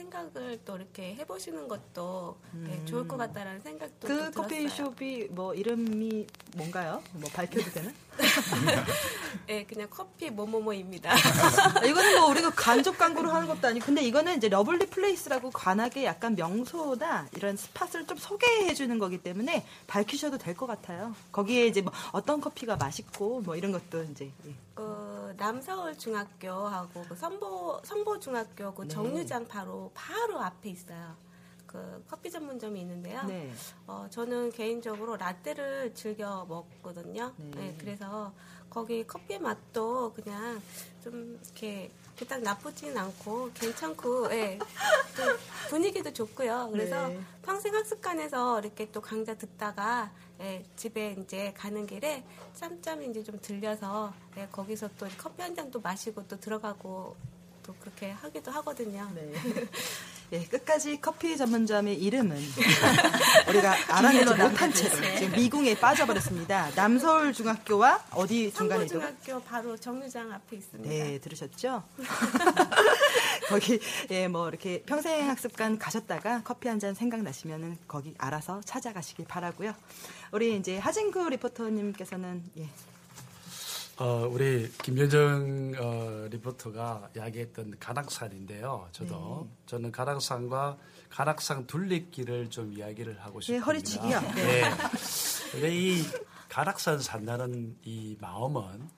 생각을 0.00 0.60
또 0.64 0.76
이렇게 0.76 1.14
해보시는 1.16 1.68
것도 1.68 2.38
예, 2.66 2.84
좋을 2.86 3.06
것 3.06 3.16
같다라는 3.16 3.60
생각도 3.60 4.08
그. 4.08 4.30
커피숍이 4.30 5.28
뭐 5.30 5.54
이름이 5.54 6.26
뭔가요? 6.56 7.02
뭐 7.12 7.28
밝혀도 7.32 7.70
되나? 7.70 7.92
예, 9.48 9.64
그냥 9.64 9.88
커피 9.90 10.30
뭐뭐뭐입니다. 10.30 11.12
아, 11.12 11.16
이거는 11.84 12.20
뭐 12.20 12.30
우리가 12.30 12.50
간접 12.50 12.96
광고를 12.98 13.32
하는 13.32 13.48
것도 13.48 13.66
아니고 13.68 13.86
근데 13.86 14.02
이거는 14.02 14.36
이제 14.36 14.48
lovely 14.48 14.86
place라고 14.86 15.50
관악의 15.50 16.04
약간 16.04 16.36
명소나 16.36 17.28
이런 17.36 17.56
spot을 17.56 18.06
좀 18.06 18.16
소개해 18.16 18.74
주는 18.74 18.98
거기 18.98 19.18
때문에 19.18 19.66
밝히셔도 19.86 20.38
될 20.38 20.54
것 20.54 20.66
같아요. 20.66 21.14
거기에 21.32 21.66
이제 21.66 21.80
뭐 21.80 21.92
어떤 22.12 22.40
커피가 22.40 22.76
맛있고 22.76 23.40
뭐 23.40 23.56
이런 23.56 23.72
것도 23.72 24.02
이제 24.04 24.30
예. 24.46 24.54
그 24.74 25.34
남서울 25.38 25.96
중학교하고 25.96 27.06
그 27.08 27.16
선보 27.16 27.80
선보 27.84 28.20
중학교 28.20 28.74
그 28.74 28.82
네. 28.82 28.88
정류장 28.88 29.46
바로 29.48 29.90
바로 29.94 30.40
앞에 30.40 30.68
있어요. 30.70 31.16
그 31.70 32.04
커피 32.10 32.28
전문점이 32.32 32.80
있는데요. 32.80 33.22
네. 33.28 33.48
어, 33.86 34.08
저는 34.10 34.50
개인적으로 34.50 35.16
라떼를 35.16 35.94
즐겨 35.94 36.44
먹거든요. 36.48 37.32
네. 37.36 37.50
네, 37.54 37.76
그래서 37.78 38.32
거기 38.68 39.06
커피의 39.06 39.38
맛도 39.38 40.12
그냥 40.12 40.60
좀 41.04 41.38
이렇게 41.44 41.92
그닥 42.18 42.42
나쁘지는 42.42 42.98
않고 42.98 43.50
괜찮고, 43.54 44.32
예, 44.32 44.58
좀 45.16 45.26
분위기도 45.68 46.12
좋고요. 46.12 46.70
그래서 46.72 47.06
네. 47.08 47.20
평생 47.42 47.72
학습관에서 47.74 48.60
이렇게 48.60 48.90
또 48.90 49.00
강좌 49.00 49.34
듣다가 49.34 50.10
예, 50.40 50.64
집에 50.74 51.16
이제 51.22 51.52
가는 51.56 51.86
길에 51.86 52.24
짬짬 52.54 53.02
이제 53.04 53.22
좀 53.22 53.38
들려서 53.40 54.12
예, 54.36 54.48
거기서 54.50 54.88
또 54.98 55.06
커피 55.18 55.40
한 55.42 55.54
잔 55.54 55.70
또 55.70 55.80
마시고 55.80 56.26
또 56.26 56.38
들어가고 56.40 57.14
또 57.62 57.74
그렇게 57.80 58.10
하기도 58.10 58.50
하거든요. 58.50 59.08
네. 59.14 59.32
예, 60.32 60.44
끝까지 60.44 61.00
커피 61.00 61.36
전문점의 61.36 61.96
이름은 62.00 62.36
우리가 63.48 63.74
알아내지 63.88 64.34
못한 64.34 64.72
채로 64.72 65.00
네. 65.00 65.16
지금 65.18 65.32
미궁에 65.36 65.74
빠져버렸습니다. 65.74 66.70
남서울 66.76 67.32
중학교와 67.32 68.04
어디 68.12 68.52
중간에 68.52 68.84
있죠? 68.84 69.00
중학교 69.00 69.42
바로 69.42 69.76
정류장 69.76 70.30
앞에 70.32 70.56
있습니다. 70.56 70.88
네, 70.88 71.18
들으셨죠? 71.18 71.82
거기 73.48 73.80
예, 74.10 74.28
뭐 74.28 74.48
이렇게 74.48 74.82
평생 74.82 75.28
학습관 75.28 75.78
가셨다가 75.78 76.42
커피 76.44 76.68
한 76.68 76.80
잔 76.80 76.94
생각나시면은 76.94 77.76
거기 77.86 78.14
알아서 78.16 78.62
찾아가시길 78.64 79.26
바라고요. 79.26 79.74
우리 80.32 80.56
이제 80.56 80.78
하진구 80.78 81.28
리포터님께서는 81.28 82.42
예. 82.56 82.68
어, 84.00 84.26
우리 84.32 84.66
김여정 84.82 85.74
어, 85.78 86.26
리포터가 86.30 87.10
이야기했던 87.14 87.74
가락산인데요. 87.78 88.88
저도 88.92 89.46
네. 89.46 89.56
저는 89.66 89.92
가락산과 89.92 90.78
가락산 91.10 91.66
둘레길을 91.66 92.48
좀 92.48 92.72
이야기를 92.72 93.20
하고 93.20 93.40
예, 93.40 93.42
싶습니다. 93.42 93.66
허리치기요. 93.66 94.20
네. 94.36 94.62
네. 94.62 94.70
근데 95.52 95.76
이 95.76 96.02
가락산 96.48 96.98
산다는 97.00 97.76
이 97.84 98.16
마음은 98.18 98.88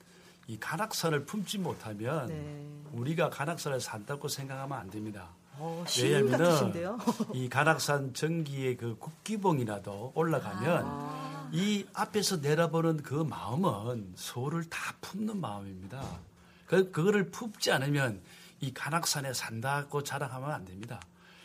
이 0.46 0.56
가락산을 0.60 1.24
품지 1.24 1.58
못하면 1.58 2.28
네. 2.28 2.66
우리가 2.92 3.28
가락산을 3.28 3.80
산다고 3.80 4.28
생각하면 4.28 4.78
안 4.78 4.88
됩니다. 4.88 5.30
어, 5.58 5.84
같으신데요. 5.84 6.98
이 7.34 7.48
가락산 7.48 8.14
전기의 8.14 8.76
그 8.76 8.96
국기봉이라도 9.00 10.12
올라가면 10.14 10.82
아. 10.86 11.32
이 11.52 11.84
앞에서 11.92 12.38
내려보는 12.38 13.02
그 13.02 13.14
마음은 13.14 14.14
서울을 14.16 14.64
다 14.70 14.94
품는 15.02 15.38
마음입니다. 15.38 16.02
그, 16.66 16.90
그거를 16.90 17.30
품지 17.30 17.70
않으면 17.70 18.20
이 18.60 18.72
가락산에 18.72 19.34
산다고 19.34 20.02
자랑하면 20.02 20.50
안 20.50 20.64
됩니다. 20.64 21.00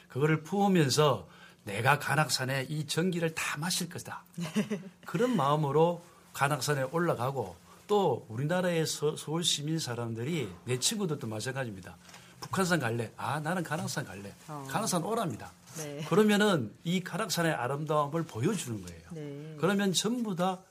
그거를 0.07 0.43
품으면서 0.43 1.27
내가 1.65 1.99
가락산에 1.99 2.67
이 2.69 2.87
전기를 2.87 3.35
다 3.35 3.57
마실 3.57 3.89
것이다. 3.89 4.23
그런 5.05 5.35
마음으로 5.35 6.01
가락산에 6.31 6.83
올라가고 6.83 7.57
또 7.87 8.25
우리나라의 8.29 8.85
서, 8.87 9.15
울 9.27 9.43
시민 9.43 9.77
사람들이 9.77 10.49
내 10.63 10.79
친구들도 10.79 11.27
마찬가지입니다. 11.27 11.97
북한산 12.39 12.79
갈래? 12.79 13.11
아, 13.17 13.41
나는 13.41 13.63
가락산 13.63 14.05
갈래. 14.05 14.33
어. 14.47 14.65
가락산 14.69 15.03
오랍니다. 15.03 15.51
네. 15.77 16.03
그러면은 16.07 16.73
이 16.83 17.01
가락산의 17.01 17.53
아름다움을 17.53 18.23
보여주는 18.23 18.81
거예요. 18.81 19.01
네. 19.11 19.55
그러면 19.59 19.93
전부 19.93 20.35
다 20.35 20.61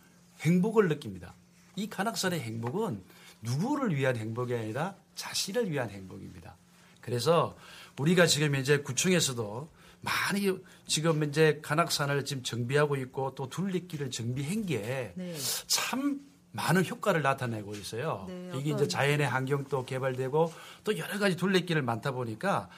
행복을 0.41 0.89
느낍니다. 0.89 1.35
이 1.77 1.89
가락산의 1.89 2.41
행복은 2.41 3.03
누구를 3.43 3.95
위한 3.95 4.17
행복이 4.17 4.55
아니라 4.55 4.97
자신을 5.15 5.71
위한 5.71 5.91
행복입니다. 5.91 6.57
그래서 7.01 7.57
우리가 7.99 8.27
지금 8.27 8.55
이제 8.57 8.79
구청에서도 8.79 9.71
많이 10.01 10.57
지금 10.87 11.25
이제 11.25 11.61
간악산을 11.63 12.25
지금 12.25 12.43
정비하고 12.43 12.97
있고 12.97 13.35
또 13.35 13.49
둘레길을 13.49 14.11
정비한 14.11 14.67
게참 14.67 15.15
네. 15.15 16.21
많은 16.53 16.87
효과를 16.87 17.23
나타내고 17.23 17.75
있어요. 17.75 18.25
네, 18.29 18.53
이게 18.57 18.73
이제 18.73 18.89
자연의 18.89 19.29
환경도 19.29 19.85
개발되고 19.85 20.53
또 20.85 20.99
여러 20.99 21.19
가지 21.19 21.37
둘레길을 21.37 21.83
많다 21.83 22.13
보니까 22.13 22.69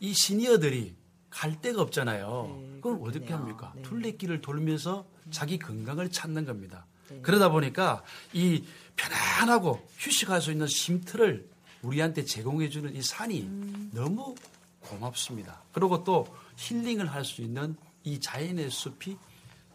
이 0.00 0.12
시니어들이 0.12 0.94
갈 1.30 1.60
데가 1.60 1.80
없잖아요. 1.82 2.78
그럼 2.82 3.00
어떻게 3.02 3.32
합니까? 3.32 3.72
둘레길을 3.82 4.40
돌면서 4.40 5.06
자기 5.30 5.58
건강을 5.58 6.10
찾는 6.10 6.44
겁니다. 6.44 6.86
그러다 7.22 7.48
보니까 7.50 8.02
이 8.32 8.64
편안하고 8.96 9.86
휴식할 9.98 10.40
수 10.42 10.52
있는 10.52 10.66
쉼터를 10.66 11.48
우리한테 11.82 12.24
제공해주는 12.24 12.94
이 12.94 13.02
산이 13.02 13.90
너무 13.92 14.34
고맙습니다. 14.80 15.62
그리고 15.72 16.04
또 16.04 16.26
힐링을 16.56 17.06
할 17.12 17.24
수 17.24 17.42
있는 17.42 17.76
이 18.04 18.18
자연의 18.18 18.70
숲이 18.70 19.16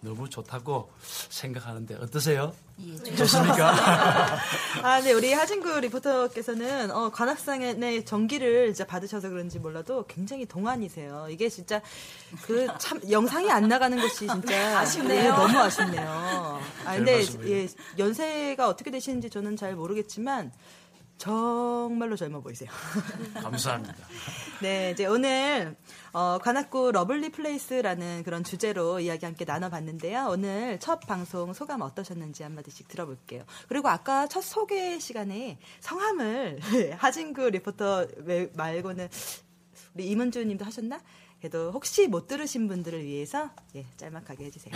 너무 0.01 0.29
좋다고 0.29 0.91
생각하는데 1.29 1.95
어떠세요? 1.95 2.53
예, 2.79 3.15
좋습니까? 3.15 3.73
아, 4.83 5.01
네, 5.01 5.13
우리 5.13 5.33
하진구 5.33 5.79
리포터께서는 5.79 6.91
어, 6.91 7.09
관악산의 7.09 8.05
전기를 8.05 8.67
진짜 8.67 8.85
받으셔서 8.85 9.29
그런지 9.29 9.57
몰라도 9.59 10.05
굉장히 10.07 10.45
동안이세요. 10.45 11.27
이게 11.31 11.49
진짜 11.49 11.81
그 12.43 12.67
참 12.77 12.99
영상이 13.09 13.49
안 13.49 13.67
나가는 13.67 13.97
것이 13.99 14.27
진짜 14.27 14.77
아쉽네요. 14.79 15.23
예, 15.23 15.27
너무 15.29 15.57
아쉽네요. 15.57 16.59
아, 16.85 16.95
별 16.95 17.05
근데. 17.25 17.49
예, 17.49 17.67
연세가 17.97 18.67
어떻게 18.67 18.91
되시는지 18.91 19.29
저는 19.29 19.55
잘 19.55 19.75
모르겠지만 19.75 20.51
정말로 21.17 22.15
젊어 22.15 22.41
보이세요. 22.41 22.69
감사합니다. 23.41 23.95
네, 24.61 24.91
이제 24.91 25.05
오늘 25.05 25.75
어, 26.11 26.37
관악구 26.41 26.91
lovely 26.91 27.31
place라는 27.31 28.23
그런 28.23 28.43
주제로 28.43 28.99
이야기 28.99 29.25
함께 29.25 29.45
나눠봤는데요. 29.45 30.27
오늘 30.29 30.79
첫 30.79 30.99
방송 30.99 31.53
소감 31.53 31.81
어떠셨는지 31.81 32.43
한마디씩 32.43 32.87
들어볼게요. 32.89 33.43
그리고 33.69 33.87
아까 33.87 34.27
첫 34.27 34.41
소개 34.41 34.99
시간에 34.99 35.57
성함을 35.79 36.59
하진구 36.99 37.49
리포터 37.51 38.07
외- 38.25 38.49
말고는 38.53 39.07
우리 39.93 40.07
이문주 40.09 40.43
님도 40.43 40.65
하셨나? 40.65 40.99
그래도 41.39 41.71
혹시 41.71 42.07
못 42.07 42.27
들으신 42.27 42.67
분들을 42.67 43.03
위해서 43.05 43.51
예, 43.75 43.85
짤막하게 43.97 44.45
해주세요. 44.45 44.73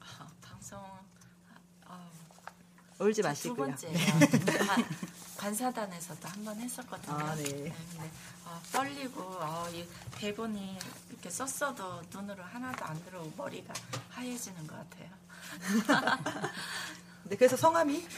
아, 0.00 0.26
방송 0.40 0.78
아, 1.86 2.08
울지 2.98 3.20
저 3.22 3.28
마시고요. 3.28 3.54
두 3.54 3.88
번째요. 3.88 3.92
네. 5.40 5.46
관- 5.46 5.50
관사단에서도 5.56 6.28
한 6.28 6.44
번 6.44 6.58
했었거든요. 6.60 7.14
아, 7.16 7.34
네. 7.34 7.42
근데, 7.44 7.72
아, 8.46 8.60
떨리고 8.72 9.22
아, 9.40 9.68
이 9.72 9.84
대본이 10.18 10.78
이렇게 11.10 11.30
썼어도 11.30 12.02
눈으로 12.12 12.42
하나도 12.42 12.84
안 12.84 13.02
들어오고 13.04 13.32
머리가 13.36 13.72
하얘지는 14.10 14.66
것 14.66 14.76
같아요. 14.76 15.08
네, 17.24 17.36
그래서 17.36 17.56
성함이? 17.56 17.94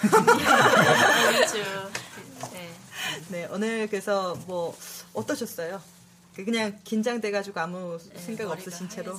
이주. 1.44 1.90
네. 2.52 2.74
네, 3.28 3.46
오늘 3.50 3.88
그래서 3.88 4.34
뭐 4.46 4.76
어떠셨어요? 5.12 5.80
그냥 6.34 6.78
긴장돼가지고 6.84 7.60
아무 7.60 7.98
생각 8.16 8.44
머리가 8.48 8.52
없으신 8.52 8.88
채로. 8.88 9.18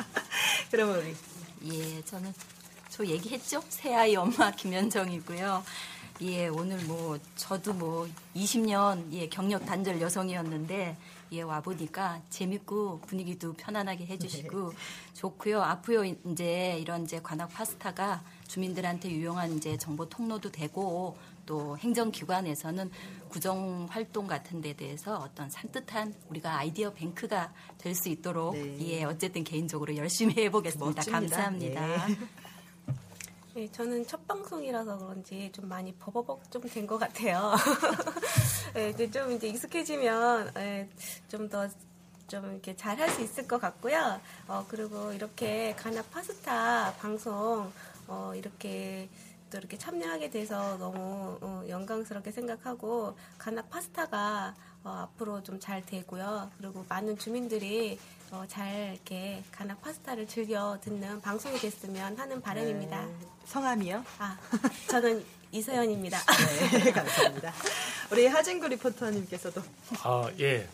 그러면 0.70 0.98
우리 0.98 1.16
예, 1.72 2.04
저는 2.04 2.34
저 2.90 3.04
얘기했죠? 3.06 3.62
새아이 3.68 4.16
엄마 4.16 4.50
김현정이고요. 4.50 5.64
예, 6.20 6.46
오늘 6.48 6.78
뭐 6.84 7.18
저도 7.36 7.72
뭐 7.74 8.08
20년 8.36 9.12
예, 9.12 9.28
경력 9.28 9.66
단절 9.66 10.00
여성이었는데 10.00 10.96
예, 11.32 11.42
와 11.42 11.60
보니까 11.60 12.20
재밌고 12.30 13.00
분위기도 13.00 13.52
편안하게 13.54 14.06
해 14.06 14.16
주시고 14.18 14.72
좋고요. 15.14 15.60
앞으로 15.62 16.04
이제 16.04 16.78
이런 16.80 17.02
이제 17.04 17.20
관악 17.20 17.52
파스타가 17.52 18.22
주민들한테 18.46 19.10
유용한 19.10 19.56
이제 19.56 19.76
정보 19.76 20.08
통로도 20.08 20.52
되고 20.52 21.16
또 21.46 21.76
행정기관에서는 21.78 22.90
구정 23.28 23.86
활동 23.90 24.26
같은 24.28 24.60
데 24.60 24.72
대해서 24.72 25.16
어떤 25.18 25.50
산뜻한 25.50 26.14
우리가 26.30 26.56
아이디어 26.58 26.92
뱅크가 26.92 27.52
될 27.78 27.94
수 27.94 28.08
있도록 28.08 28.56
예, 28.56 29.02
어쨌든 29.04 29.42
개인적으로 29.42 29.96
열심히 29.96 30.34
해보겠습니다. 30.44 30.86
멋집니다. 31.10 31.36
감사합니다. 31.36 32.06
네. 32.06 32.16
네, 33.54 33.70
저는 33.70 34.04
첫 34.06 34.26
방송이라서 34.26 34.98
그런지 34.98 35.50
좀 35.52 35.68
많이 35.68 35.94
버버벅 35.94 36.50
좀 36.50 36.62
된 36.62 36.86
것 36.86 36.98
같아요. 36.98 37.54
네, 38.74 38.90
이제 38.90 39.08
좀 39.10 39.30
이제 39.32 39.46
익숙해지면 39.48 40.52
네, 40.54 40.88
좀더 41.28 41.68
좀 42.26 42.50
이렇게 42.52 42.74
잘 42.74 42.98
할 42.98 43.08
수 43.10 43.22
있을 43.22 43.46
것 43.46 43.60
같고요. 43.60 44.20
어, 44.48 44.64
그리고 44.68 45.12
이렇게 45.12 45.74
가나 45.76 46.02
파스타 46.02 46.94
방송 46.96 47.70
어, 48.08 48.32
이렇게 48.34 49.08
또 49.50 49.58
이렇게 49.58 49.78
참여하게 49.78 50.30
돼서 50.30 50.76
너무 50.78 51.38
어, 51.40 51.62
영광스럽게 51.68 52.32
생각하고 52.32 53.16
가나 53.38 53.62
파스타가 53.66 54.54
어, 54.84 54.90
앞으로 55.10 55.42
좀 55.42 55.58
잘 55.60 55.84
되고요. 55.86 56.50
그리고 56.58 56.84
많은 56.88 57.16
주민들이 57.18 57.98
어, 58.30 58.44
잘 58.48 58.92
이렇게 58.94 59.42
가나 59.50 59.74
파스타를 59.76 60.26
즐겨 60.28 60.78
듣는 60.82 61.20
방송이 61.22 61.58
됐으면 61.58 62.16
하는 62.18 62.40
바람입니다. 62.42 63.06
네. 63.06 63.14
성함이요? 63.46 64.04
아, 64.18 64.36
저는 64.90 65.24
이서연입니다. 65.52 66.18
네, 66.84 66.90
감사합니다. 66.92 67.52
우리 68.10 68.26
하진구 68.26 68.68
리포터님께서도 68.68 69.62
아, 70.02 70.28
예. 70.40 70.68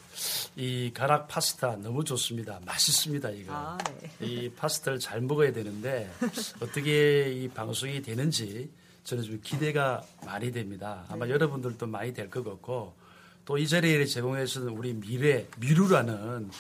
이 0.57 0.91
가락 0.95 1.29
파스타 1.29 1.77
너무 1.77 2.03
좋습니다. 2.03 2.59
맛있습니다, 2.65 3.29
이거. 3.31 3.53
아, 3.55 3.79
네. 4.01 4.27
이 4.27 4.51
파스타를 4.51 4.99
잘 4.99 5.21
먹어야 5.21 5.53
되는데 5.53 6.11
어떻게 6.61 7.31
이 7.31 7.49
방송이 7.49 8.01
되는지 8.03 8.71
저는 9.05 9.23
좀 9.25 9.41
기대가 9.45 10.03
많이 10.25 10.51
됩니다. 10.51 11.05
아마 11.09 11.27
네. 11.27 11.33
여러분들도 11.33 11.87
많이 11.87 12.13
될 12.15 12.31
것 12.31 12.43
같고 12.43 12.95
또 13.51 13.59
이 13.59 13.67
자리에 13.67 14.05
제공해주는 14.07 14.69
우리 14.69 14.93
미래, 14.95 15.45
미루라는 15.59 16.51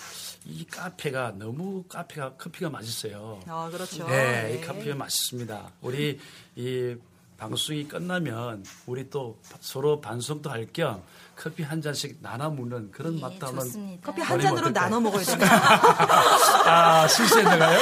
이 0.45 0.66
카페가 0.66 1.34
너무 1.36 1.84
카페가 1.84 2.32
커피가 2.34 2.68
맛있어요. 2.68 3.38
아, 3.47 3.68
그렇죠. 3.70 4.09
네, 4.09 4.43
네. 4.43 4.55
이 4.57 4.66
커피가 4.66 4.97
맛있습니다. 4.97 5.70
우리 5.82 6.18
이 6.57 6.97
방송이 7.36 7.86
끝나면 7.86 8.64
우리 8.86 9.09
또 9.09 9.38
서로 9.61 10.01
반성도 10.01 10.51
할 10.51 10.66
겸 10.74 11.01
커피 11.36 11.62
한 11.62 11.80
잔씩 11.80 12.18
나눠 12.20 12.51
먹는 12.51 12.91
그런 12.91 13.18
맛도 13.18 13.47
한번 13.47 13.99
커피 14.03 14.20
한 14.20 14.38
잔으로 14.38 14.61
어떨까요? 14.66 14.72
나눠 14.84 15.01
먹어야 15.01 15.24
됩니다. 15.24 16.70
아, 16.70 17.09
실수했나요? 17.09 17.78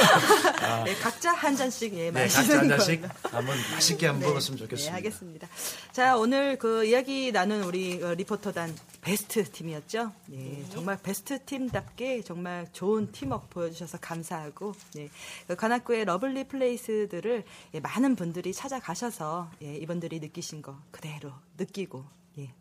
아, 0.61 0.83
네, 0.87 0.95
각자 0.95 1.33
한 1.33 1.57
잔씩 1.57 1.93
예, 1.93 2.09
네, 2.09 2.23
마시는 2.23 2.47
각자 2.47 2.59
한 2.59 2.69
잔씩 2.69 3.01
걸로. 3.01 3.13
한번 3.37 3.57
맛있게 3.73 4.05
한번 4.05 4.21
네, 4.21 4.27
먹었으면 4.29 4.57
좋겠습니다. 4.59 4.91
네, 4.91 4.95
하겠습니다. 4.95 5.47
자, 5.91 6.15
오늘 6.15 6.57
그 6.57 6.85
이야기 6.85 7.33
나눈 7.33 7.63
우리 7.63 8.01
어, 8.01 8.13
리포터단 8.13 8.73
베스트 9.09 9.43
팀이었죠. 9.43 10.11
네, 10.27 10.63
정말 10.69 10.99
베스트 11.01 11.43
팀답게 11.43 12.21
정말 12.21 12.67
좋은 12.71 13.11
팀워크 13.11 13.47
보여주셔서 13.47 13.97
감사하고, 13.97 14.75
네, 14.93 15.09
그 15.47 15.55
관악구의 15.55 16.05
lovely 16.05 16.43
place들을 16.43 17.43
예, 17.73 17.79
많은 17.79 18.15
분들이 18.15 18.53
찾아가셔서 18.53 19.49
예, 19.63 19.75
이분들이 19.77 20.19
느끼신 20.19 20.61
거 20.61 20.77
그대로 20.91 21.31
느끼고, 21.57 22.05
예, 22.37 22.53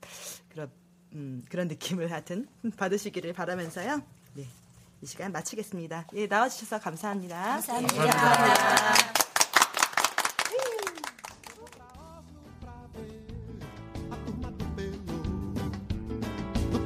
그런 0.48 0.70
음, 1.12 1.44
그런 1.50 1.68
느낌을 1.68 2.10
하여튼 2.10 2.48
받으시기를 2.78 3.34
바라면서요. 3.34 4.00
네, 4.32 4.46
이 5.02 5.06
시간 5.06 5.32
마치겠습니다. 5.32 6.06
예, 6.14 6.26
나와주셔서 6.26 6.80
감사합니다. 6.80 7.42
감사합니다. 7.42 7.94
예, 7.94 8.08
감사합니다. 8.08 9.27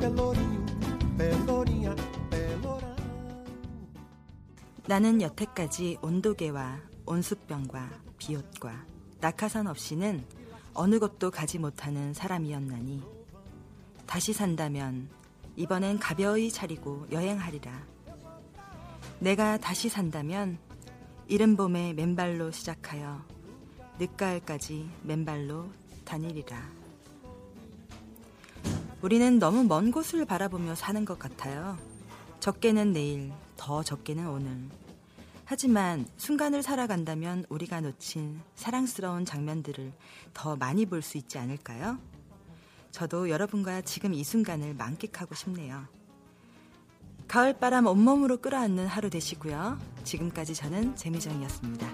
Pelourinho, 0.03 0.67
Pelourinha, 1.17 1.95
Pelourão. 2.29 2.97
나는 4.89 5.23
여태까지 5.23 5.99
온도계와 6.03 6.81
온수병과 7.07 7.89
비옷과 8.19 8.85
낙하산 9.21 9.69
없이는 9.69 10.25
어느 10.75 10.99
곳도 10.99 11.31
가지 11.31 11.61
못하는 11.61 12.13
사람이었나니 12.15 13.01
다시 14.05 14.33
산다면 14.33 15.09
이번엔 15.55 16.01
가벼이 16.01 16.51
차리고 16.51 17.07
여행하리라. 17.13 17.87
내가 19.21 19.57
다시 19.57 19.89
산다면 19.89 20.59
이른 21.29 21.57
봄에 21.57 21.93
맨발로 21.93 22.51
시작하여 22.51 23.25
늦가을까지 24.01 24.91
맨발로 25.05 25.71
다니리라. 26.05 26.82
우리는 29.03 29.41
너무 29.41 29.65
먼 29.65 29.91
곳을 29.91 30.25
바라보며 30.25 30.77
사는 30.77 31.05
것 31.05 31.19
같아요. 31.19 31.77
적게는 32.39 32.93
내일, 32.93 33.33
더 33.57 33.83
적게는 33.83 34.29
오늘. 34.29 34.57
하지만 35.45 36.07
순간을 36.17 36.63
살아간다면 36.63 37.45
우리가 37.49 37.81
놓친 37.81 38.41
사랑스러운 38.55 39.25
장면들을 39.25 39.93
더 40.33 40.57
많이 40.57 40.87
볼 40.87 41.03
수 41.03 41.19
있지 41.19 41.39
않을까요? 41.39 41.99
저도 42.93 43.29
여러분과 43.29 43.81
지금 43.83 44.15
이 44.15 44.23
순간을 44.23 44.75
만끽하고 44.75 45.35
싶네요. 45.35 45.85
가을바람 47.27 47.87
온몸으로 47.87 48.37
끌어안는 48.37 48.87
하루 48.87 49.11
되시고요. 49.11 49.79
지금까지 50.05 50.55
저는 50.55 50.95
재미정이었습니다. 50.95 51.89